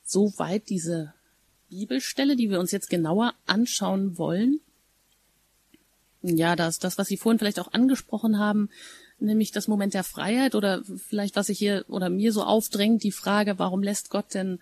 [0.03, 1.13] Soweit diese
[1.69, 4.59] Bibelstelle, die wir uns jetzt genauer anschauen wollen.
[6.21, 8.69] Ja, das, das, was Sie vorhin vielleicht auch angesprochen haben,
[9.23, 13.11] nämlich das Moment der Freiheit oder vielleicht was sich hier oder mir so aufdrängt, die
[13.11, 14.59] Frage, warum lässt Gott denn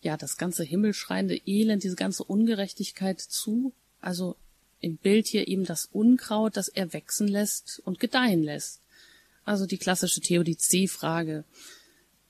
[0.00, 3.72] ja das ganze himmelschreiende Elend, diese ganze Ungerechtigkeit zu?
[4.00, 4.36] Also
[4.80, 8.80] im Bild hier eben das Unkraut, das er wachsen lässt und gedeihen lässt.
[9.44, 11.44] Also die klassische Theodizee-Frage.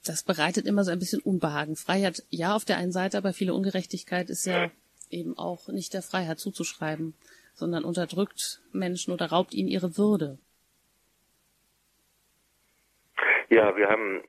[0.03, 1.75] Das bereitet immer so ein bisschen Unbehagen.
[1.75, 4.71] Freiheit, ja, auf der einen Seite, aber viele Ungerechtigkeit ist ja
[5.09, 7.13] eben auch nicht der Freiheit zuzuschreiben,
[7.55, 10.37] sondern unterdrückt Menschen oder raubt ihnen ihre Würde.
[13.49, 14.23] Ja, wir haben,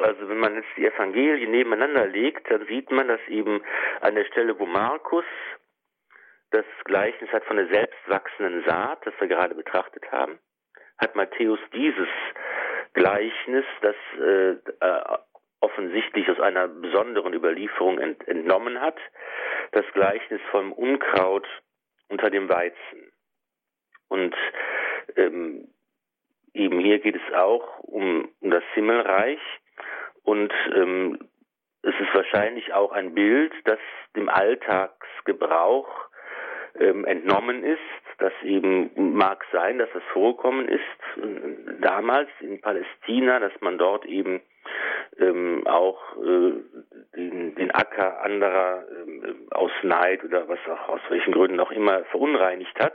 [0.00, 3.62] also wenn man jetzt die Evangelien nebeneinander legt, dann sieht man, dass eben
[4.00, 5.24] an der Stelle, wo Markus
[6.50, 10.38] das Gleichnis hat von der selbstwachsenden Saat, das wir gerade betrachtet haben,
[10.98, 12.08] hat Matthäus dieses
[12.92, 15.18] Gleichnis, das äh, äh,
[15.60, 18.98] offensichtlich aus einer besonderen Überlieferung ent, entnommen hat,
[19.72, 21.46] das Gleichnis vom Unkraut
[22.08, 23.12] unter dem Weizen.
[24.08, 24.34] Und
[25.16, 25.68] ähm,
[26.54, 29.40] eben hier geht es auch um, das Himmelreich
[30.24, 31.18] und ähm,
[31.82, 33.78] es ist wahrscheinlich auch ein Bild, das
[34.14, 35.88] dem Alltagsgebrauch
[36.78, 37.80] ähm, entnommen ist,
[38.18, 40.80] das eben mag sein, dass das vorkommen ist
[41.16, 44.40] äh, damals in Palästina, dass man dort eben
[45.18, 46.52] ähm, auch äh,
[47.16, 52.04] den, den Acker anderer äh, aus Neid oder was auch aus welchen Gründen auch immer
[52.04, 52.94] verunreinigt hat.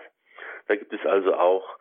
[0.68, 1.78] Da gibt es also auch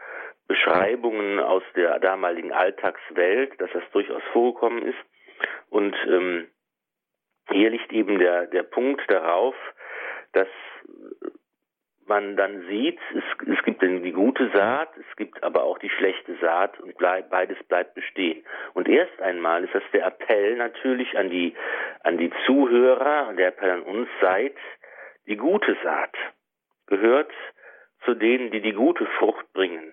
[0.49, 4.99] Beschreibungen aus der damaligen Alltagswelt, dass das durchaus vorgekommen ist.
[5.71, 6.49] Und ähm,
[7.51, 9.55] hier liegt eben der, der Punkt darauf,
[10.33, 10.49] dass
[12.07, 16.37] man dann sieht, es, es gibt die gute Saat, es gibt aber auch die schlechte
[16.41, 18.45] Saat und bleib, beides bleibt bestehen.
[18.75, 21.55] Und erst einmal ist das der Appell natürlich an die,
[22.05, 24.55] an die Zuhörer, der Appell an uns, seid
[25.27, 26.15] die gute Saat,
[26.87, 27.33] gehört
[28.05, 29.93] zu denen, die die gute Frucht bringen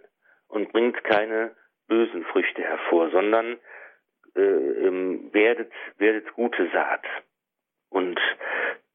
[0.53, 1.55] und bringt keine
[1.87, 3.57] bösen Früchte hervor, sondern
[4.35, 7.03] äh, ähm, werdet, werdet gute Saat.
[7.89, 8.19] Und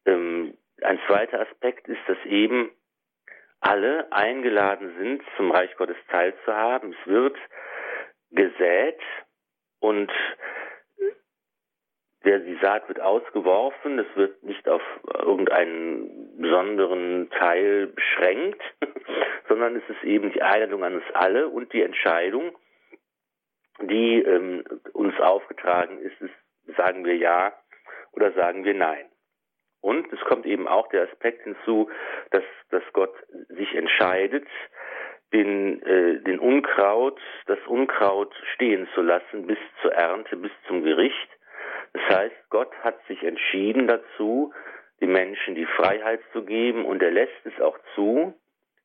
[0.06, 2.70] ähm, ein zweiter Aspekt ist, dass eben
[3.60, 6.94] alle eingeladen sind, zum Reich Gottes teilzuhaben.
[7.00, 7.36] Es wird
[8.30, 9.00] gesät
[9.80, 10.12] und
[12.28, 14.82] der, die Saat wird ausgeworfen, es wird nicht auf
[15.14, 18.60] irgendeinen besonderen Teil beschränkt,
[19.48, 22.52] sondern es ist eben die Einladung an uns alle und die Entscheidung,
[23.80, 24.62] die ähm,
[24.92, 27.54] uns aufgetragen ist, ist, sagen wir ja
[28.12, 29.06] oder sagen wir nein.
[29.80, 31.88] Und es kommt eben auch der Aspekt hinzu,
[32.30, 33.14] dass, dass Gott
[33.48, 34.46] sich entscheidet,
[35.32, 41.37] den, äh, den Unkraut, das Unkraut stehen zu lassen bis zur Ernte, bis zum Gericht.
[41.92, 44.52] Das heißt, Gott hat sich entschieden dazu,
[45.00, 48.34] den Menschen die Freiheit zu geben und er lässt es auch zu,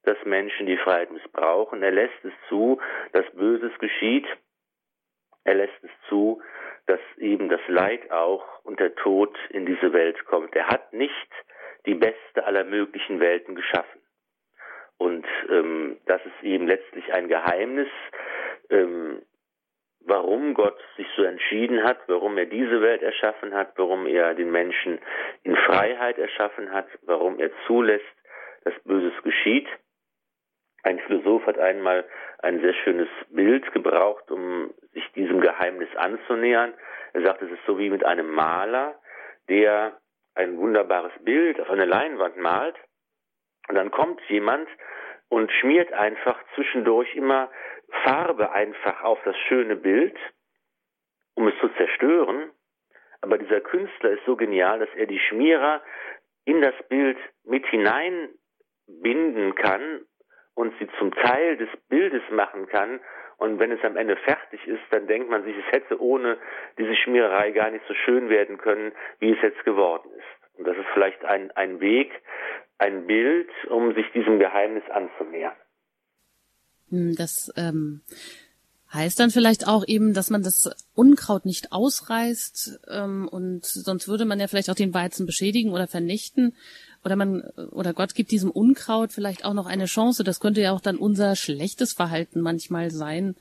[0.03, 1.81] dass Menschen die Freiheit missbrauchen.
[1.81, 2.79] Er lässt es zu,
[3.13, 4.27] dass Böses geschieht.
[5.43, 6.41] Er lässt es zu,
[6.85, 10.55] dass eben das Leid auch und der Tod in diese Welt kommt.
[10.55, 11.29] Er hat nicht
[11.85, 14.01] die beste aller möglichen Welten geschaffen.
[14.97, 17.89] Und ähm, das ist eben letztlich ein Geheimnis,
[18.69, 19.21] ähm,
[20.05, 24.51] warum Gott sich so entschieden hat, warum er diese Welt erschaffen hat, warum er den
[24.51, 24.99] Menschen
[25.43, 28.05] in Freiheit erschaffen hat, warum er zulässt,
[28.63, 29.67] dass Böses geschieht.
[30.83, 32.05] Ein Philosoph hat einmal
[32.39, 36.73] ein sehr schönes Bild gebraucht, um sich diesem Geheimnis anzunähern.
[37.13, 38.95] Er sagt, es ist so wie mit einem Maler,
[39.47, 39.97] der
[40.35, 42.75] ein wunderbares Bild auf eine Leinwand malt.
[43.69, 44.67] Und dann kommt jemand
[45.33, 47.49] und schmiert einfach zwischendurch immer
[48.03, 50.15] Farbe einfach auf das schöne Bild,
[51.33, 52.51] um es zu zerstören.
[53.21, 55.81] Aber dieser Künstler ist so genial, dass er die Schmierer
[56.45, 60.05] in das Bild mit hineinbinden kann
[60.53, 62.99] und sie zum Teil des Bildes machen kann.
[63.37, 66.37] Und wenn es am Ende fertig ist, dann denkt man sich, es hätte ohne
[66.77, 70.59] diese Schmiererei gar nicht so schön werden können, wie es jetzt geworden ist.
[70.59, 72.11] Und das ist vielleicht ein, ein Weg,
[72.83, 75.55] ein Bild, um sich diesem Geheimnis anzunähern.
[76.89, 78.01] Hm, das ähm,
[78.93, 84.25] heißt dann vielleicht auch eben, dass man das Unkraut nicht ausreißt ähm, und sonst würde
[84.25, 86.55] man ja vielleicht auch den Weizen beschädigen oder vernichten
[87.05, 90.23] oder man oder Gott gibt diesem Unkraut vielleicht auch noch eine Chance.
[90.23, 93.35] Das könnte ja auch dann unser schlechtes Verhalten manchmal sein.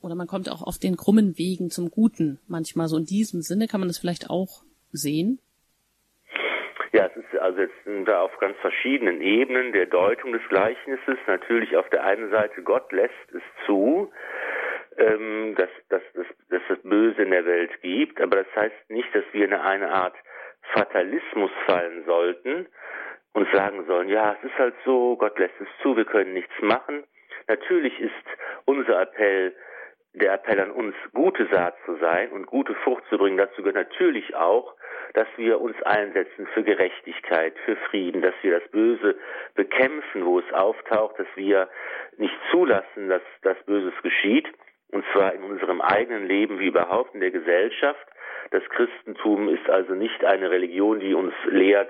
[0.00, 2.88] Oder man kommt auch auf den krummen Wegen zum Guten manchmal.
[2.88, 5.38] So in diesem Sinne kann man das vielleicht auch sehen.
[7.42, 7.74] Also jetzt
[8.06, 11.18] da auf ganz verschiedenen Ebenen der Deutung des Gleichnisses.
[11.26, 14.12] Natürlich auf der einen Seite, Gott lässt es zu,
[14.96, 19.12] ähm, dass, dass, dass, dass es Böse in der Welt gibt, aber das heißt nicht,
[19.14, 20.14] dass wir in eine Art
[20.72, 22.66] Fatalismus fallen sollten
[23.32, 26.54] und sagen sollen, ja, es ist halt so, Gott lässt es zu, wir können nichts
[26.60, 27.04] machen.
[27.48, 28.12] Natürlich ist
[28.66, 29.52] unser Appell,
[30.14, 33.38] der Appell an uns, gute Saat zu sein und gute Frucht zu bringen.
[33.38, 34.74] Dazu gehört natürlich auch,
[35.14, 39.16] dass wir uns einsetzen für Gerechtigkeit, für Frieden, dass wir das Böse
[39.54, 41.68] bekämpfen, wo es auftaucht, dass wir
[42.18, 44.48] nicht zulassen, dass das Böses geschieht,
[44.90, 48.06] und zwar in unserem eigenen Leben wie überhaupt in der Gesellschaft.
[48.50, 51.88] Das Christentum ist also nicht eine Religion, die uns lehrt,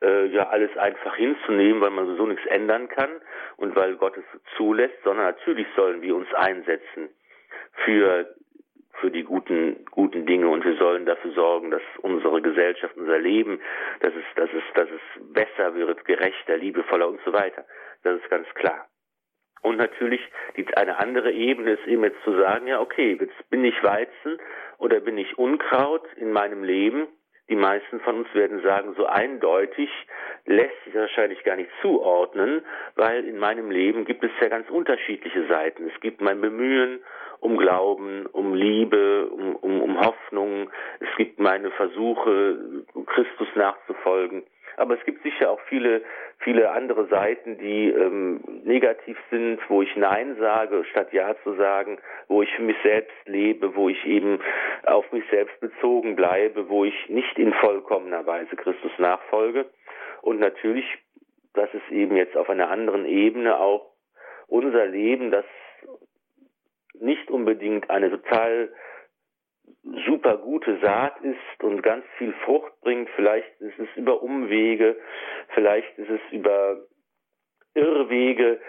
[0.00, 3.10] äh, ja alles einfach hinzunehmen, weil man so nichts ändern kann
[3.56, 4.24] und weil Gott es
[4.56, 7.08] zulässt, sondern natürlich sollen wir uns einsetzen
[7.84, 8.34] für
[9.00, 13.60] für die guten, guten Dinge und wir sollen dafür sorgen, dass unsere Gesellschaft, unser Leben,
[14.00, 17.64] dass es, dass es, dass es besser wird, gerechter, liebevoller und so weiter.
[18.02, 18.86] Das ist ganz klar.
[19.62, 20.20] Und natürlich
[20.56, 24.38] die, eine andere Ebene ist eben jetzt zu sagen, ja, okay, jetzt bin ich Weizen
[24.78, 27.06] oder bin ich Unkraut in meinem Leben.
[27.48, 29.90] Die meisten von uns werden sagen, so eindeutig
[30.46, 32.62] lässt sich wahrscheinlich gar nicht zuordnen,
[32.94, 35.90] weil in meinem Leben gibt es ja ganz unterschiedliche Seiten.
[35.94, 37.00] Es gibt mein Bemühen
[37.44, 40.70] um Glauben, um Liebe, um, um, um Hoffnung.
[41.00, 42.58] Es gibt meine Versuche,
[43.06, 44.44] Christus nachzufolgen.
[44.78, 46.02] Aber es gibt sicher auch viele,
[46.38, 51.98] viele andere Seiten, die ähm, negativ sind, wo ich Nein sage, statt Ja zu sagen,
[52.28, 54.40] wo ich für mich selbst lebe, wo ich eben
[54.86, 59.66] auf mich selbst bezogen bleibe, wo ich nicht in vollkommener Weise Christus nachfolge.
[60.22, 60.86] Und natürlich,
[61.52, 63.90] das ist eben jetzt auf einer anderen Ebene auch
[64.48, 65.44] unser Leben, das
[67.00, 68.72] nicht unbedingt eine total
[70.06, 73.08] super gute Saat ist und ganz viel Frucht bringt.
[73.16, 74.96] Vielleicht ist es über Umwege,
[75.54, 76.78] vielleicht ist es über
[77.74, 78.60] Irrwege,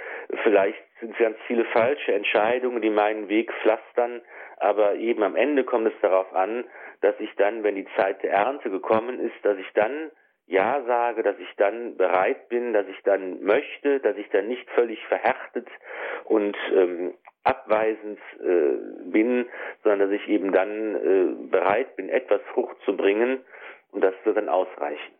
[0.43, 4.21] vielleicht sind es ganz viele falsche Entscheidungen, die meinen Weg pflastern,
[4.57, 6.65] aber eben am Ende kommt es darauf an,
[7.01, 10.11] dass ich dann, wenn die Zeit der Ernte gekommen ist, dass ich dann
[10.47, 14.69] ja sage, dass ich dann bereit bin, dass ich dann möchte, dass ich dann nicht
[14.71, 15.67] völlig verhärtet
[16.25, 19.45] und ähm, abweisend äh, bin,
[19.83, 23.39] sondern dass ich eben dann äh, bereit bin, etwas Frucht zu bringen
[23.91, 25.13] und das wird dann ausreichen.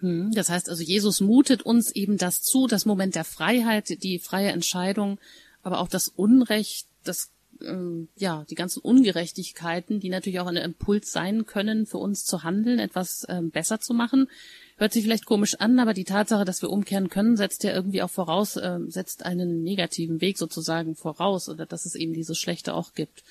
[0.00, 4.18] Hm, das heißt also, Jesus mutet uns eben das zu, das Moment der Freiheit, die
[4.18, 5.18] freie Entscheidung,
[5.62, 11.12] aber auch das Unrecht, das ähm, ja, die ganzen Ungerechtigkeiten, die natürlich auch ein Impuls
[11.12, 14.28] sein können, für uns zu handeln, etwas ähm, besser zu machen.
[14.76, 18.02] Hört sich vielleicht komisch an, aber die Tatsache, dass wir umkehren können, setzt ja irgendwie
[18.02, 22.74] auch voraus, äh, setzt einen negativen Weg sozusagen voraus oder dass es eben dieses Schlechte
[22.74, 23.22] auch gibt.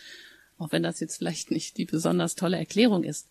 [0.57, 3.27] Auch wenn das jetzt vielleicht nicht die besonders tolle Erklärung ist.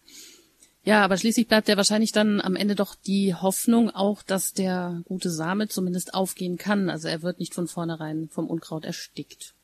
[0.84, 5.02] Ja, aber schließlich bleibt ja wahrscheinlich dann am Ende doch die Hoffnung auch, dass der
[5.04, 6.90] gute Same zumindest aufgehen kann.
[6.90, 9.54] Also er wird nicht von vornherein vom Unkraut erstickt.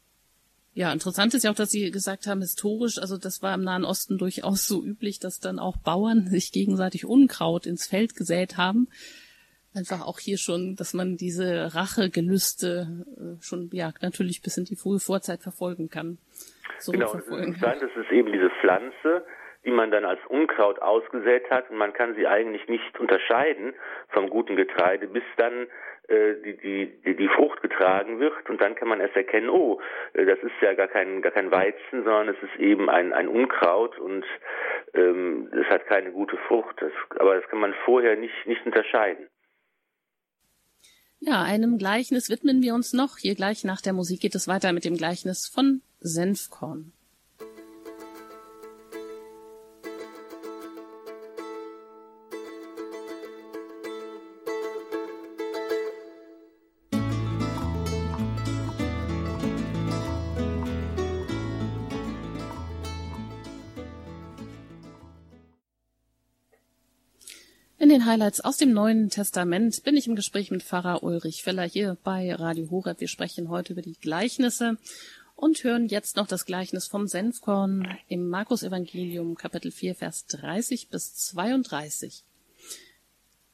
[0.79, 3.85] Ja, interessant ist ja auch, dass Sie gesagt haben, historisch, also das war im Nahen
[3.85, 8.87] Osten durchaus so üblich, dass dann auch Bauern sich gegenseitig Unkraut ins Feld gesät haben.
[9.74, 14.76] Einfach auch hier schon, dass man diese Rachegelüste äh, schon, ja, natürlich bis in die
[14.76, 16.18] frühe Vorzeit verfolgen kann.
[16.79, 17.55] So genau, verfolgen.
[17.55, 19.26] interessant ist es eben diese Pflanze,
[19.68, 23.74] die man dann als Unkraut ausgesät hat und man kann sie eigentlich nicht unterscheiden
[24.08, 25.66] vom guten Getreide, bis dann
[26.08, 26.56] äh, die,
[27.04, 29.78] die, die, Frucht getragen wird und dann kann man erst erkennen, oh,
[30.14, 33.28] äh, das ist ja gar kein, gar kein Weizen, sondern es ist eben ein, ein
[33.28, 34.24] Unkraut und
[34.94, 36.80] ähm, es hat keine gute Frucht.
[36.80, 39.26] Das, aber das kann man vorher nicht, nicht unterscheiden.
[41.20, 43.18] Ja, einem Gleichnis widmen wir uns noch.
[43.18, 46.94] Hier gleich nach der Musik geht es weiter mit dem Gleichnis von Senfkorn.
[68.09, 72.34] Highlights aus dem Neuen Testament bin ich im Gespräch mit Pfarrer Ulrich Feller hier bei
[72.34, 73.00] Radio Horeb.
[73.00, 74.78] Wir sprechen heute über die Gleichnisse
[75.36, 80.88] und hören jetzt noch das Gleichnis vom Senfkorn im Markus Evangelium Kapitel 4 Vers 30
[80.88, 82.24] bis 32.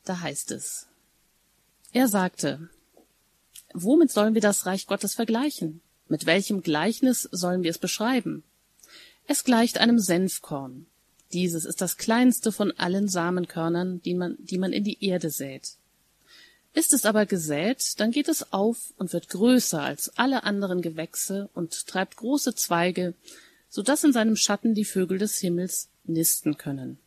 [0.05, 0.87] Da heißt es,
[1.91, 2.71] er sagte,
[3.73, 5.81] womit sollen wir das Reich Gottes vergleichen?
[6.07, 8.45] Mit welchem Gleichnis sollen wir es beschreiben?
[9.27, 10.87] Es gleicht einem Senfkorn
[11.35, 15.77] dieses ist das kleinste von allen Samenkörnern, die man, die man in die Erde sät.
[16.73, 21.51] Ist es aber gesät, dann geht es auf und wird größer als alle anderen Gewächse
[21.55, 23.15] und treibt große Zweige,
[23.69, 26.99] so dass in seinem Schatten die Vögel des Himmels nisten können.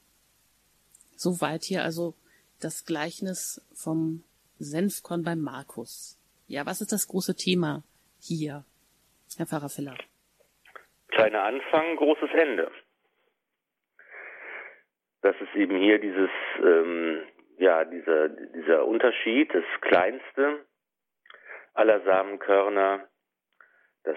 [1.16, 2.14] Soweit hier also
[2.60, 4.24] das Gleichnis vom
[4.60, 6.18] Senfkorn beim Markus.
[6.48, 7.84] Ja, was ist das große Thema
[8.22, 8.64] hier,
[9.38, 9.98] Herr Pfarrer Filler?
[11.10, 12.72] Kleiner Anfang, großes Ende
[15.28, 16.30] dass es eben hier dieses,
[16.64, 17.22] ähm,
[17.58, 20.66] ja, dieser, dieser Unterschied, das kleinste
[21.74, 23.06] aller Samenkörner,
[24.06, 24.16] das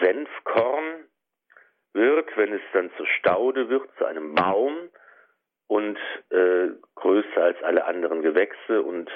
[0.00, 1.04] Senfkorn
[1.94, 4.88] wird, wenn es dann zur Staude wird, zu einem Baum
[5.66, 5.98] und
[6.30, 9.10] äh, größer als alle anderen Gewächse und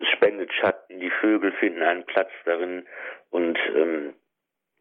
[0.00, 2.86] es spendet Schatten, die Vögel finden einen Platz darin
[3.30, 4.14] und ähm,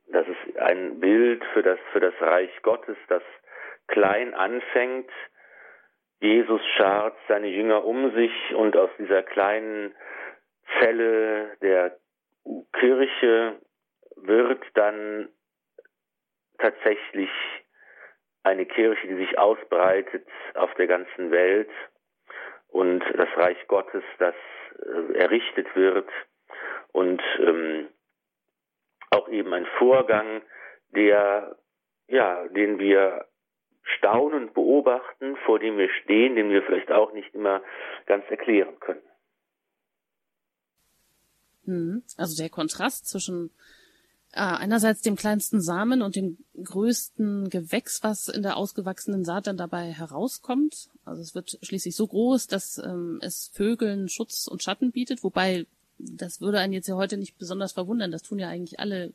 [0.08, 3.24] das ist ein Bild für das für das Reich Gottes, das
[3.88, 5.10] klein anfängt.
[6.20, 9.94] Jesus schart seine Jünger um sich und aus dieser kleinen
[10.80, 11.98] Zelle der
[12.74, 13.60] Kirche
[14.16, 15.30] wird dann
[16.58, 17.30] tatsächlich
[18.44, 21.70] eine Kirche, die sich ausbreitet auf der ganzen Welt
[22.70, 24.36] und das Reich Gottes, das
[24.80, 26.10] äh, errichtet wird
[26.94, 27.90] und ähm,
[29.12, 30.42] auch eben ein Vorgang,
[30.90, 31.58] der
[32.08, 33.26] ja, den wir
[33.98, 37.62] staunend beobachten, vor dem wir stehen, den wir vielleicht auch nicht immer
[38.06, 39.02] ganz erklären können.
[41.66, 42.04] Hm.
[42.18, 43.52] Also der Kontrast zwischen
[44.32, 49.58] äh, einerseits dem kleinsten Samen und dem größten Gewächs, was in der ausgewachsenen Saat dann
[49.58, 50.90] dabei herauskommt.
[51.06, 55.66] Also es wird schließlich so groß, dass ähm, es Vögeln Schutz und Schatten bietet, wobei
[55.98, 58.12] das würde einen jetzt ja heute nicht besonders verwundern.
[58.12, 59.14] Das tun ja eigentlich alle,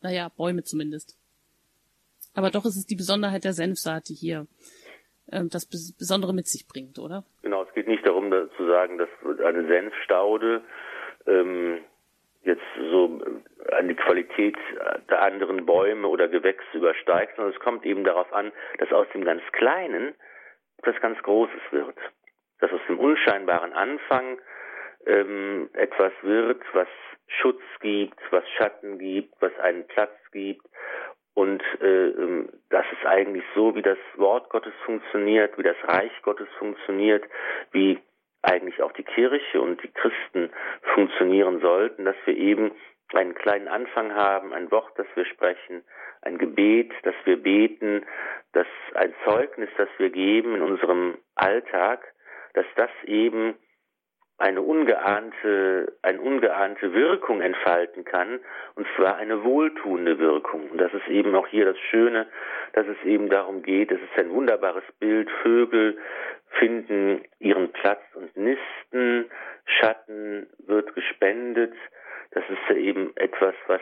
[0.00, 1.16] naja, Bäume zumindest.
[2.34, 4.46] Aber doch ist es die Besonderheit der Senfsaat, die hier
[5.32, 7.24] ähm, das Besondere mit sich bringt, oder?
[7.42, 9.08] Genau, es geht nicht darum zu sagen, dass
[9.44, 10.62] eine Senfstaude
[11.26, 11.78] ähm,
[12.42, 14.56] jetzt so äh, an die Qualität
[15.08, 19.24] der anderen Bäume oder Gewächse übersteigt, sondern es kommt eben darauf an, dass aus dem
[19.24, 20.14] ganz Kleinen
[20.78, 21.96] etwas ganz Großes wird.
[22.60, 24.38] Dass aus dem unscheinbaren Anfang
[25.06, 26.88] ähm, etwas wird, was
[27.26, 30.66] Schutz gibt, was Schatten gibt, was einen Platz gibt
[31.40, 36.12] und äh, ähm, das ist eigentlich so, wie das Wort Gottes funktioniert, wie das Reich
[36.20, 37.24] Gottes funktioniert,
[37.72, 37.98] wie
[38.42, 40.50] eigentlich auch die Kirche und die Christen
[40.94, 42.72] funktionieren sollten, dass wir eben
[43.14, 45.82] einen kleinen Anfang haben, ein Wort, das wir sprechen,
[46.20, 48.04] ein Gebet, das wir beten,
[48.52, 52.04] das ein Zeugnis, das wir geben in unserem Alltag,
[52.52, 53.54] dass das eben
[54.40, 58.40] eine ungeahnte, eine ungeahnte Wirkung entfalten kann,
[58.74, 60.70] und zwar eine wohltuende Wirkung.
[60.70, 62.26] Und das ist eben auch hier das Schöne,
[62.72, 65.98] dass es eben darum geht, es ist ein wunderbares Bild, Vögel
[66.58, 69.30] finden ihren Platz und nisten,
[69.66, 71.74] Schatten wird gespendet,
[72.32, 73.80] das ist ja eben etwas, was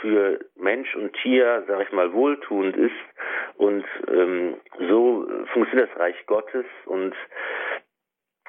[0.00, 2.92] für Mensch und Tier, sag ich mal, wohltuend ist.
[3.56, 7.14] Und ähm, so funktioniert das Reich Gottes und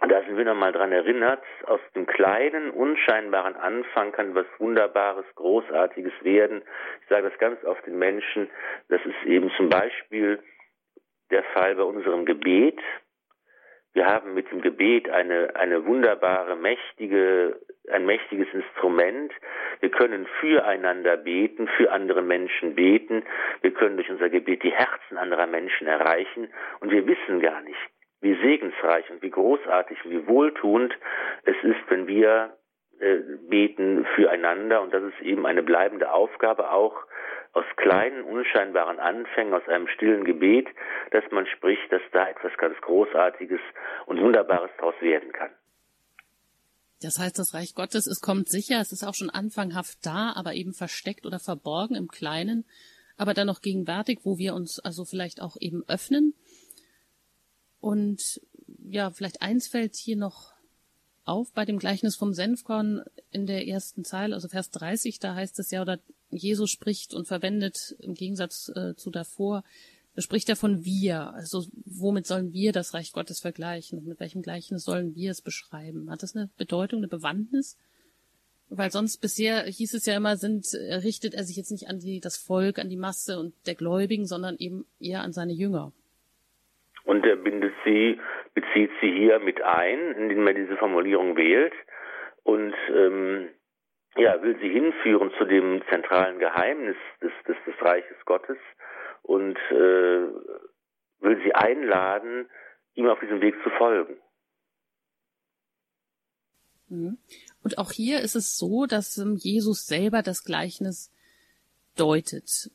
[0.06, 6.14] da sind wir nochmal dran erinnert, aus dem kleinen, unscheinbaren Anfang kann was Wunderbares, Großartiges
[6.22, 6.62] werden.
[7.02, 8.50] Ich sage das ganz oft den Menschen,
[8.90, 10.40] das ist eben zum Beispiel
[11.32, 12.80] der Fall bei unserem Gebet.
[13.94, 17.60] Wir haben mit dem Gebet eine, eine wunderbare, mächtige,
[17.92, 19.34] ein mächtiges Instrument.
[19.80, 23.24] Wir können füreinander beten, für andere Menschen beten.
[23.62, 26.54] Wir können durch unser Gebet die Herzen anderer Menschen erreichen.
[26.80, 27.80] Und wir wissen gar nicht,
[28.28, 30.94] wie segensreich und wie großartig und wie wohltuend
[31.44, 32.58] es ist, wenn wir
[33.00, 34.82] äh, beten füreinander.
[34.82, 36.96] Und das ist eben eine bleibende Aufgabe auch
[37.54, 40.68] aus kleinen, unscheinbaren Anfängen, aus einem stillen Gebet,
[41.12, 43.62] dass man spricht, dass da etwas ganz Großartiges
[44.06, 45.52] und Wunderbares daraus werden kann.
[47.02, 50.54] Das heißt, das Reich Gottes, es kommt sicher, es ist auch schon anfanghaft da, aber
[50.54, 52.66] eben versteckt oder verborgen im Kleinen,
[53.18, 56.34] aber dann noch gegenwärtig, wo wir uns also vielleicht auch eben öffnen.
[57.80, 58.42] Und
[58.90, 60.54] ja, vielleicht eins fällt hier noch
[61.26, 65.60] auf bei dem Gleichnis vom Senfkorn in der ersten Zeile, also Vers 30, da heißt
[65.60, 66.00] es ja, oder
[66.30, 69.64] Jesus spricht und verwendet im Gegensatz äh, zu davor,
[70.18, 71.34] spricht er von wir.
[71.34, 74.04] Also womit sollen wir das Reich Gottes vergleichen?
[74.06, 76.10] Mit welchem Gleichnis sollen wir es beschreiben?
[76.10, 77.78] Hat das eine Bedeutung, eine Bewandtnis?
[78.70, 82.20] Weil sonst bisher hieß es ja immer, sind, richtet er sich jetzt nicht an die,
[82.20, 85.94] das Volk, an die Masse und der Gläubigen, sondern eben eher an seine Jünger.
[87.08, 88.20] Und er bindet sie,
[88.54, 91.72] bezieht sie hier mit ein, indem er diese Formulierung wählt.
[92.44, 93.48] Und ähm,
[94.18, 98.58] ja, will sie hinführen zu dem zentralen Geheimnis des, des, des Reiches Gottes
[99.22, 100.28] und äh,
[101.22, 102.50] will sie einladen,
[102.96, 104.18] ihm auf diesem Weg zu folgen.
[106.90, 107.20] Mhm.
[107.64, 111.14] Und auch hier ist es so, dass ähm, Jesus selber das Gleichnis
[111.96, 112.70] deutet.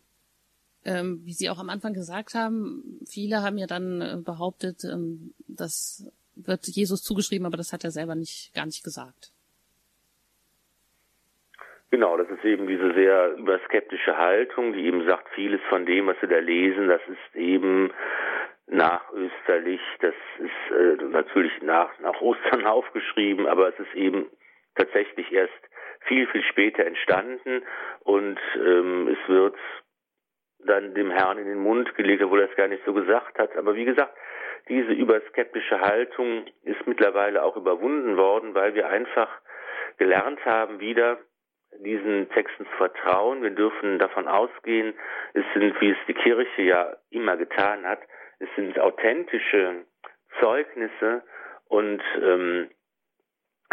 [0.85, 5.33] Ähm, wie Sie auch am Anfang gesagt haben, viele haben ja dann äh, behauptet, ähm,
[5.47, 9.33] das wird Jesus zugeschrieben, aber das hat er selber nicht, gar nicht gesagt.
[11.93, 16.17] Genau, das ist eben diese sehr überskeptische Haltung, die eben sagt, vieles von dem, was
[16.23, 17.93] wir da lesen, das ist eben
[18.67, 24.27] nachösterlich, das ist äh, natürlich nach, nach Ostern aufgeschrieben, aber es ist eben
[24.75, 25.53] tatsächlich erst
[26.07, 27.63] viel, viel später entstanden
[28.01, 29.57] und ähm, es wird
[30.67, 33.57] dann dem Herrn in den Mund gelegt, obwohl er es gar nicht so gesagt hat.
[33.57, 34.15] Aber wie gesagt,
[34.69, 39.29] diese überskeptische Haltung ist mittlerweile auch überwunden worden, weil wir einfach
[39.99, 41.19] gelernt haben, wieder
[41.81, 43.43] diesen Texten zu vertrauen.
[43.43, 44.95] Wir dürfen davon ausgehen,
[45.35, 48.01] es sind, wie es die Kirche ja immer getan hat,
[48.39, 49.85] es sind authentische
[50.41, 51.23] Zeugnisse
[51.69, 52.71] und ähm,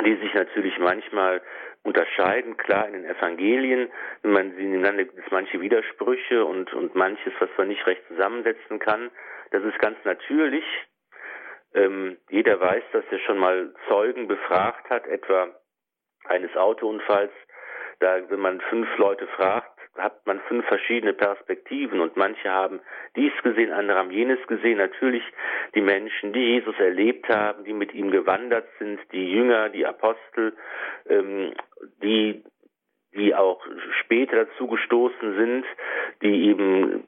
[0.05, 1.41] die sich natürlich manchmal
[1.83, 3.89] unterscheiden, klar in den Evangelien,
[4.21, 8.05] wenn man sie nebeneinander gibt es manche Widersprüche und, und manches, was man nicht recht
[8.07, 9.11] zusammensetzen kann.
[9.51, 10.65] Das ist ganz natürlich.
[11.73, 15.49] Ähm, jeder weiß, dass er schon mal Zeugen befragt hat, etwa
[16.25, 17.31] eines Autounfalls,
[17.99, 22.79] da, wenn man fünf Leute fragt, hat man fünf verschiedene Perspektiven und manche haben
[23.15, 24.77] dies gesehen, andere haben jenes gesehen.
[24.77, 25.23] Natürlich
[25.75, 30.53] die Menschen, die Jesus erlebt haben, die mit ihm gewandert sind, die Jünger, die Apostel,
[31.07, 31.53] ähm,
[32.01, 32.43] die
[33.15, 33.59] die auch
[34.01, 35.65] später dazu gestoßen sind,
[36.21, 37.07] die eben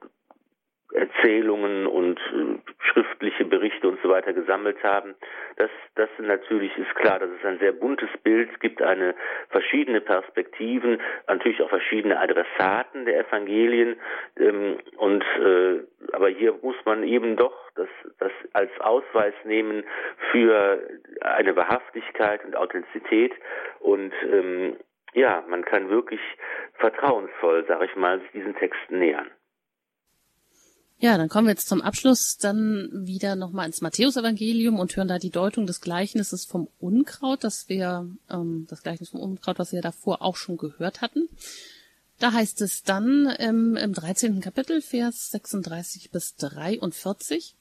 [0.94, 5.16] Erzählungen und äh, schriftliche Berichte und so weiter gesammelt haben.
[5.58, 9.16] Das, das natürlich ist klar, dass es ein sehr buntes Bild gibt, eine
[9.50, 13.96] verschiedene Perspektiven, natürlich auch verschiedene Adressaten der Evangelien.
[14.38, 15.80] Ähm, und äh,
[16.14, 17.89] aber hier muss man eben doch das,
[18.20, 19.84] das als Ausweis nehmen
[20.32, 20.82] für
[21.22, 23.34] eine Wahrhaftigkeit und Authentizität
[23.80, 24.78] und ähm,
[25.14, 26.22] ja, man kann wirklich
[26.76, 29.30] vertrauensvoll, sage ich mal, sich diesen Texten nähern.
[31.02, 35.18] Ja, dann kommen wir jetzt zum Abschluss dann wieder nochmal ins Matthäusevangelium und hören da
[35.18, 39.82] die Deutung des Gleichnisses vom Unkraut, das wir, ähm, das Gleichnis vom Unkraut, was wir
[39.82, 41.28] davor auch schon gehört hatten.
[42.20, 44.41] Da heißt es dann ähm, im 13.
[44.41, 47.56] Kapitel, Vers 36 bis 43,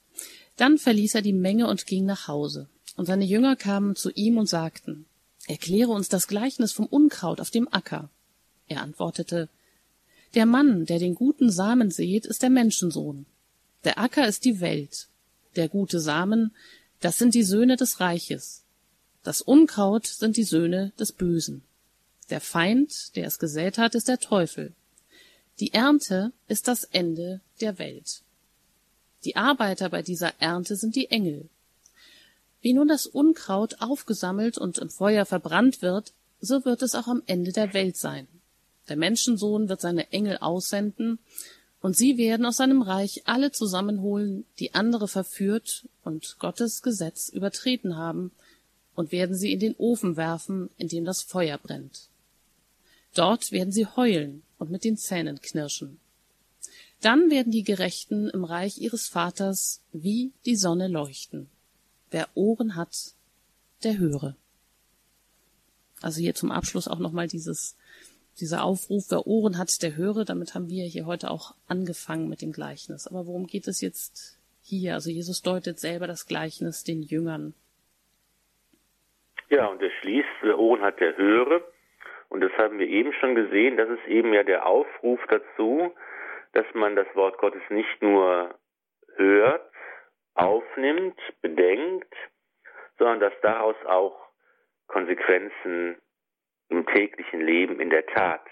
[0.59, 2.69] dann verließ er die Menge und ging nach Hause.
[2.97, 5.07] Und seine Jünger kamen zu ihm und sagten,
[5.49, 8.11] Erkläre uns das Gleichnis vom Unkraut auf dem Acker.
[8.69, 9.49] Er antwortete,
[10.35, 13.27] der Mann, der den guten Samen sät, ist der Menschensohn.
[13.85, 15.09] Der Acker ist die Welt.
[15.57, 16.55] Der gute Samen,
[17.01, 18.63] das sind die Söhne des Reiches.
[19.23, 21.63] Das Unkraut sind die Söhne des Bösen.
[22.31, 24.73] Der Feind, der es gesät hat, ist der Teufel.
[25.59, 28.23] Die Ernte ist das Ende der Welt.
[29.25, 31.49] Die Arbeiter bei dieser Ernte sind die Engel.
[32.63, 37.23] Wie nun das Unkraut aufgesammelt und im Feuer verbrannt wird, so wird es auch am
[37.27, 38.29] Ende der Welt sein.
[38.89, 41.19] Der Menschensohn wird seine Engel aussenden,
[41.83, 47.97] und sie werden aus seinem Reich alle zusammenholen, die andere verführt und Gottes Gesetz übertreten
[47.97, 48.33] haben,
[48.95, 52.09] und werden sie in den Ofen werfen, in dem das Feuer brennt.
[53.15, 55.99] Dort werden sie heulen und mit den Zähnen knirschen.
[57.01, 61.49] Dann werden die Gerechten im Reich ihres Vaters wie die Sonne leuchten.
[62.11, 63.15] wer Ohren hat,
[63.85, 64.37] der höre.
[66.01, 67.77] Also hier zum Abschluss auch nochmal dieses,
[68.39, 70.25] dieser Aufruf, wer Ohren hat, der höre.
[70.25, 73.07] Damit haben wir hier heute auch angefangen mit dem Gleichnis.
[73.07, 74.95] Aber worum geht es jetzt hier?
[74.95, 77.55] Also Jesus deutet selber das Gleichnis den Jüngern.
[79.49, 81.63] Ja, und er schließt, wer Ohren hat, der höre.
[82.29, 83.77] Und das haben wir eben schon gesehen.
[83.77, 85.93] Das ist eben ja der Aufruf dazu,
[86.53, 88.55] dass man das Wort Gottes nicht nur
[89.17, 89.63] hört,
[90.35, 92.15] aufnimmt, bedenkt,
[92.99, 94.17] sondern dass daraus auch
[94.87, 95.97] Konsequenzen
[96.71, 98.47] im täglichen Leben in der Tat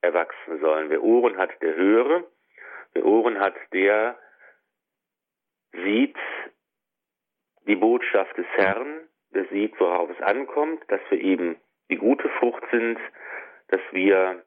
[0.00, 0.90] erwachsen sollen.
[0.90, 2.24] Wer Ohren hat, der höre.
[2.92, 4.18] Wer Ohren hat, der
[5.72, 6.16] sieht
[7.66, 11.56] die Botschaft des Herrn, der sieht, worauf es ankommt, dass wir eben
[11.90, 12.98] die gute Frucht sind,
[13.68, 14.44] dass wir,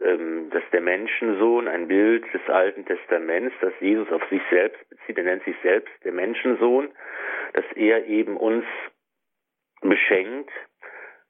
[0.00, 5.16] ähm, dass der Menschensohn ein Bild des Alten Testaments, dass Jesus auf sich selbst bezieht,
[5.16, 6.92] er nennt sich selbst der Menschensohn,
[7.54, 8.64] dass er eben uns
[9.80, 10.50] beschenkt,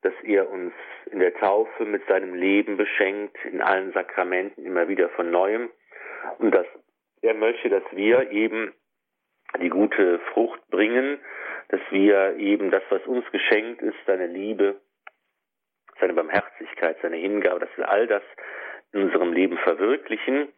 [0.02, 0.72] dass er uns
[1.10, 5.70] in der Taufe mit seinem Leben beschenkt, in allen Sakramenten immer wieder von neuem
[6.38, 6.66] und dass
[7.22, 8.74] er möchte, dass wir eben
[9.60, 11.18] die gute Frucht bringen,
[11.68, 14.80] dass wir eben das, was uns geschenkt ist, seine Liebe,
[16.00, 18.22] seine Barmherzigkeit, seine Hingabe, dass wir all das
[18.92, 20.48] in unserem Leben verwirklichen.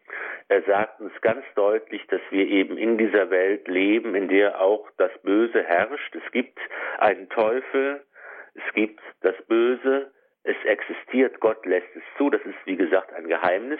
[0.47, 4.89] Er sagt uns ganz deutlich, dass wir eben in dieser Welt leben, in der auch
[4.97, 6.15] das Böse herrscht.
[6.15, 6.59] Es gibt
[6.97, 8.03] einen Teufel,
[8.55, 10.11] es gibt das Böse,
[10.43, 13.79] es existiert, Gott lässt es zu, das ist wie gesagt ein Geheimnis.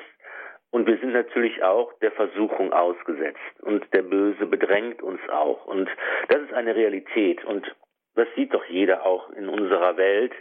[0.72, 3.40] Und wir sind natürlich auch der Versuchung ausgesetzt.
[3.62, 5.66] Und der Böse bedrängt uns auch.
[5.66, 5.90] Und
[6.28, 7.46] das ist eine Realität.
[7.46, 7.74] Und
[8.16, 10.34] das sieht doch jeder auch in unserer Welt,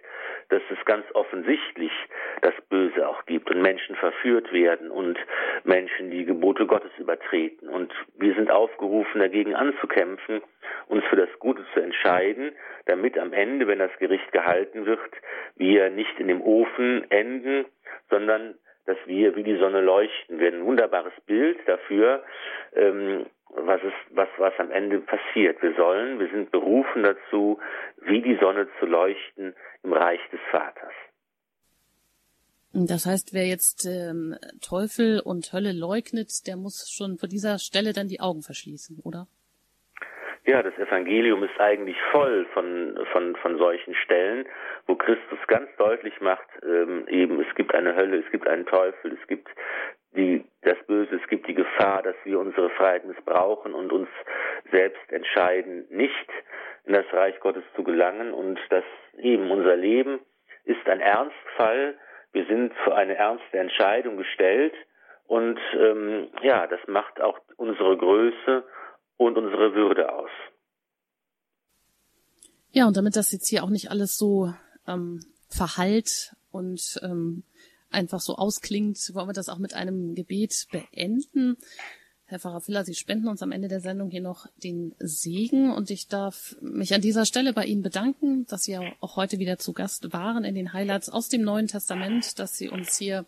[0.49, 1.91] dass es ganz offensichtlich
[2.43, 5.19] das Böse auch gibt und Menschen verführt werden und
[5.65, 7.69] Menschen die Gebote Gottes übertreten.
[7.69, 10.43] Und wir sind aufgerufen, dagegen anzukämpfen,
[10.89, 12.53] uns für das Gute zu entscheiden,
[12.87, 15.01] damit am Ende, wenn das Gericht gehalten wird,
[15.57, 17.65] wir nicht in dem Ofen enden,
[18.11, 18.55] sondern
[18.87, 20.39] dass wir wie die Sonne leuchten.
[20.39, 22.23] Wir ein wunderbares Bild dafür,
[22.75, 25.63] ähm, was ist, was, was am Ende passiert.
[25.63, 27.59] Wir sollen, wir sind berufen dazu,
[28.03, 30.93] wie die Sonne zu leuchten im Reich des Vaters.
[32.73, 37.93] Das heißt, wer jetzt ähm, Teufel und Hölle leugnet, der muss schon vor dieser Stelle
[37.93, 39.29] dann die Augen verschließen, oder?
[40.45, 44.45] Ja, das Evangelium ist eigentlich voll von, von, von solchen Stellen,
[44.87, 49.17] wo Christus ganz deutlich macht, ähm, eben es gibt eine Hölle, es gibt einen Teufel,
[49.19, 49.49] es gibt
[50.17, 54.09] die, das Böse, es gibt die Gefahr, dass wir unsere Freiheit missbrauchen und uns
[54.71, 56.29] selbst entscheiden, nicht
[56.85, 58.85] in das Reich Gottes zu gelangen und dass
[59.19, 60.21] eben unser Leben
[60.65, 61.97] ist ein Ernstfall.
[62.33, 64.75] Wir sind für eine ernste Entscheidung gestellt
[65.27, 68.65] und ähm, ja, das macht auch unsere Größe
[69.17, 70.31] und unsere Würde aus.
[72.71, 74.53] Ja, und damit das jetzt hier auch nicht alles so
[74.87, 77.45] ähm, verhallt und ähm,
[77.95, 81.57] einfach so ausklingt, wollen wir das auch mit einem Gebet beenden.
[82.27, 85.91] Herr Pfarrer Filler, Sie spenden uns am Ende der Sendung hier noch den Segen und
[85.91, 89.73] ich darf mich an dieser Stelle bei Ihnen bedanken, dass Sie auch heute wieder zu
[89.73, 93.27] Gast waren in den Highlights aus dem Neuen Testament, dass Sie uns hier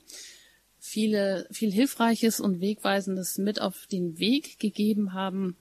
[0.79, 5.57] viele, viel Hilfreiches und Wegweisendes mit auf den Weg gegeben haben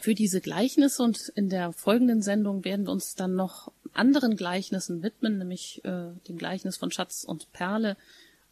[0.00, 5.02] für diese Gleichnisse und in der folgenden Sendung werden wir uns dann noch anderen Gleichnissen
[5.02, 7.96] widmen, nämlich äh, dem Gleichnis von Schatz und Perle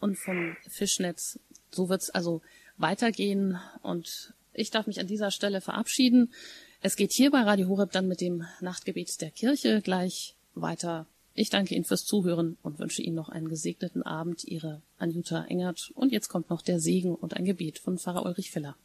[0.01, 1.39] und vom Fischnetz.
[1.71, 2.43] So wird's also
[2.77, 6.33] weitergehen und ich darf mich an dieser Stelle verabschieden.
[6.81, 11.07] Es geht hier bei Radio Horeb dann mit dem Nachtgebet der Kirche gleich weiter.
[11.35, 14.45] Ich danke Ihnen fürs Zuhören und wünsche Ihnen noch einen gesegneten Abend.
[14.45, 15.91] Ihre Anjuta Engert.
[15.95, 18.77] Und jetzt kommt noch der Segen und ein Gebet von Pfarrer Ulrich Filler.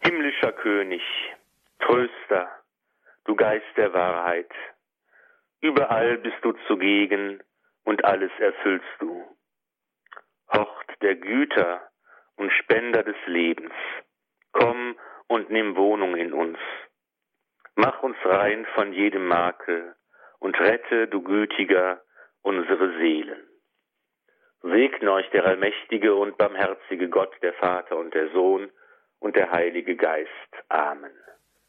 [0.00, 1.02] Himmlischer König,
[1.80, 2.48] Tröster,
[3.28, 4.50] du Geist der Wahrheit,
[5.60, 7.42] überall bist du zugegen
[7.84, 9.22] und alles erfüllst du.
[10.50, 11.90] Hort der Güter
[12.36, 13.74] und Spender des Lebens,
[14.52, 16.58] komm und nimm Wohnung in uns.
[17.74, 19.94] Mach uns rein von jedem Makel
[20.38, 22.02] und rette, du Gütiger,
[22.40, 23.46] unsere Seelen.
[24.62, 28.70] Segne euch der allmächtige und barmherzige Gott, der Vater und der Sohn,
[29.20, 30.30] und der Heilige Geist.
[30.68, 31.12] Amen.